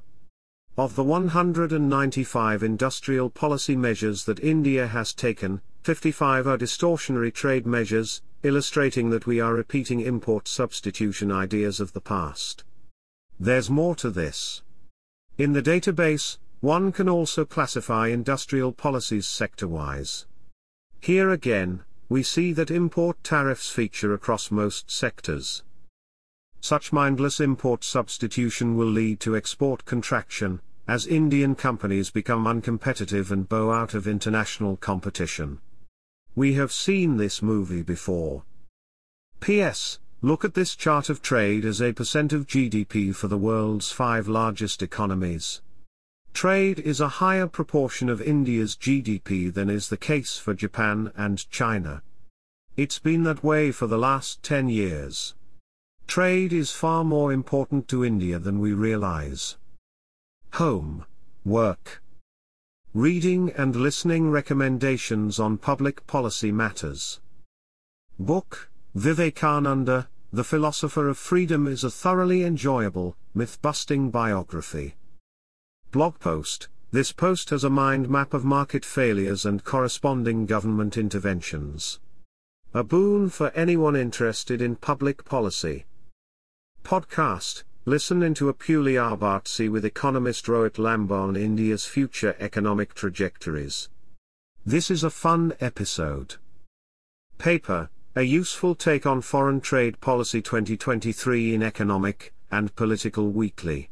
Of 0.80 0.96
the 0.96 1.04
195 1.04 2.64
industrial 2.64 3.30
policy 3.30 3.76
measures 3.76 4.26
that 4.26 4.40
India 4.40 4.88
has 4.88 5.14
taken, 5.14 5.62
55 5.84 6.48
are 6.48 6.58
distortionary 6.58 7.32
trade 7.32 7.68
measures, 7.68 8.24
illustrating 8.42 9.12
that 9.12 9.28
we 9.28 9.40
are 9.40 9.54
repeating 9.54 10.02
import 10.02 10.48
substitution 10.48 11.32
ideas 11.32 11.80
of 11.80 11.94
the 11.94 12.02
past. 12.02 12.64
There's 13.40 13.70
more 13.70 13.94
to 13.98 14.10
this. 14.10 14.64
In 15.38 15.54
the 15.54 15.62
database, 15.62 16.40
one 16.62 16.92
can 16.92 17.08
also 17.08 17.46
classify 17.46 18.08
industrial 18.08 18.72
policies 18.72 19.28
sector-wise. 19.28 20.26
Here 21.00 21.30
again, 21.30 21.84
we 22.10 22.24
see 22.24 22.54
that 22.54 22.72
import 22.72 23.24
tariffs 23.24 23.70
feature 23.70 24.16
across 24.16 24.50
most 24.50 24.90
sectors. 24.90 25.62
Such 26.66 26.92
mindless 26.92 27.40
import 27.40 27.84
substitution 27.84 28.76
will 28.76 28.90
lead 28.90 29.20
to 29.20 29.36
export 29.36 29.86
contraction, 29.86 30.62
as 30.88 31.06
Indian 31.06 31.54
companies 31.54 32.10
become 32.10 32.46
uncompetitive 32.46 33.30
and 33.30 33.48
bow 33.48 33.70
out 33.72 33.94
of 33.94 34.08
international 34.08 34.76
competition. 34.76 35.60
We 36.36 36.56
have 36.56 36.72
seen 36.72 37.18
this 37.18 37.44
movie 37.44 37.84
before. 37.84 38.46
P.S. 39.42 40.00
Look 40.24 40.44
at 40.44 40.56
this 40.56 40.76
chart 40.76 41.08
of 41.08 41.22
trade 41.22 41.66
as 41.66 41.84
a 41.84 41.94
percent 41.94 42.34
of 42.34 42.48
GDP 42.48 43.16
for 43.16 43.28
the 43.28 43.38
world's 43.38 43.92
five 43.92 44.28
largest 44.28 44.82
economies. 44.82 45.62
Trade 46.34 46.80
is 46.80 47.00
a 47.00 47.20
higher 47.22 47.46
proportion 47.46 48.10
of 48.10 48.24
India's 48.24 48.76
GDP 48.76 49.54
than 49.54 49.70
is 49.70 49.90
the 49.90 49.98
case 49.98 50.40
for 50.40 50.56
Japan 50.56 51.12
and 51.16 51.48
China. 51.52 52.02
It's 52.76 52.98
been 52.98 53.22
that 53.26 53.44
way 53.44 53.72
for 53.72 53.86
the 53.86 54.00
last 54.00 54.42
10 54.42 54.70
years. 54.70 55.36
Trade 56.08 56.54
is 56.54 56.72
far 56.72 57.04
more 57.04 57.34
important 57.34 57.88
to 57.90 58.06
India 58.06 58.40
than 58.40 58.60
we 58.60 58.72
realize. 58.72 59.58
Home, 60.54 61.06
work. 61.44 62.02
Reading 62.94 63.52
and 63.58 63.76
listening 63.76 64.32
recommendations 64.32 65.40
on 65.40 65.58
public 65.58 66.08
policy 66.08 66.52
matters. 66.52 67.20
Book 68.18 68.70
Vivekananda, 68.94 70.08
The 70.32 70.46
Philosopher 70.46 71.10
of 71.10 71.18
Freedom 71.18 71.68
is 71.68 71.84
a 71.84 71.92
thoroughly 71.92 72.44
enjoyable, 72.44 73.18
myth 73.34 73.62
busting 73.62 74.10
biography. 74.10 74.96
Blog 75.92 76.20
post 76.20 76.70
This 76.92 77.12
post 77.12 77.50
has 77.50 77.66
a 77.66 77.70
mind 77.70 78.10
map 78.10 78.34
of 78.34 78.46
market 78.46 78.86
failures 78.86 79.46
and 79.46 79.66
corresponding 79.66 80.46
government 80.46 80.96
interventions. 80.98 82.00
A 82.74 82.84
boon 82.84 83.30
for 83.30 83.50
anyone 83.52 83.98
interested 83.98 84.62
in 84.62 84.78
public 84.78 85.26
policy. 85.26 85.86
Podcast 86.86 87.64
Listen 87.88 88.22
into 88.22 88.48
a 88.48 88.54
Puliyabaazi 88.54 89.72
with 89.72 89.86
economist 89.86 90.46
Rohit 90.46 90.78
Lamba 90.78 91.20
on 91.20 91.36
India's 91.36 91.86
future 91.86 92.36
economic 92.40 92.94
trajectories. 92.94 93.90
This 94.64 94.92
is 94.92 95.04
a 95.04 95.10
fun 95.10 95.54
episode. 95.60 96.36
Paper 97.40 97.90
A 98.16 98.22
useful 98.22 98.76
take 98.76 99.08
on 99.08 99.22
foreign 99.22 99.62
trade 99.62 100.00
policy 100.00 100.44
2023 100.44 101.56
in 101.56 101.64
Economic 101.64 102.34
and 102.52 102.76
Political 102.76 103.30
Weekly. 103.30 103.90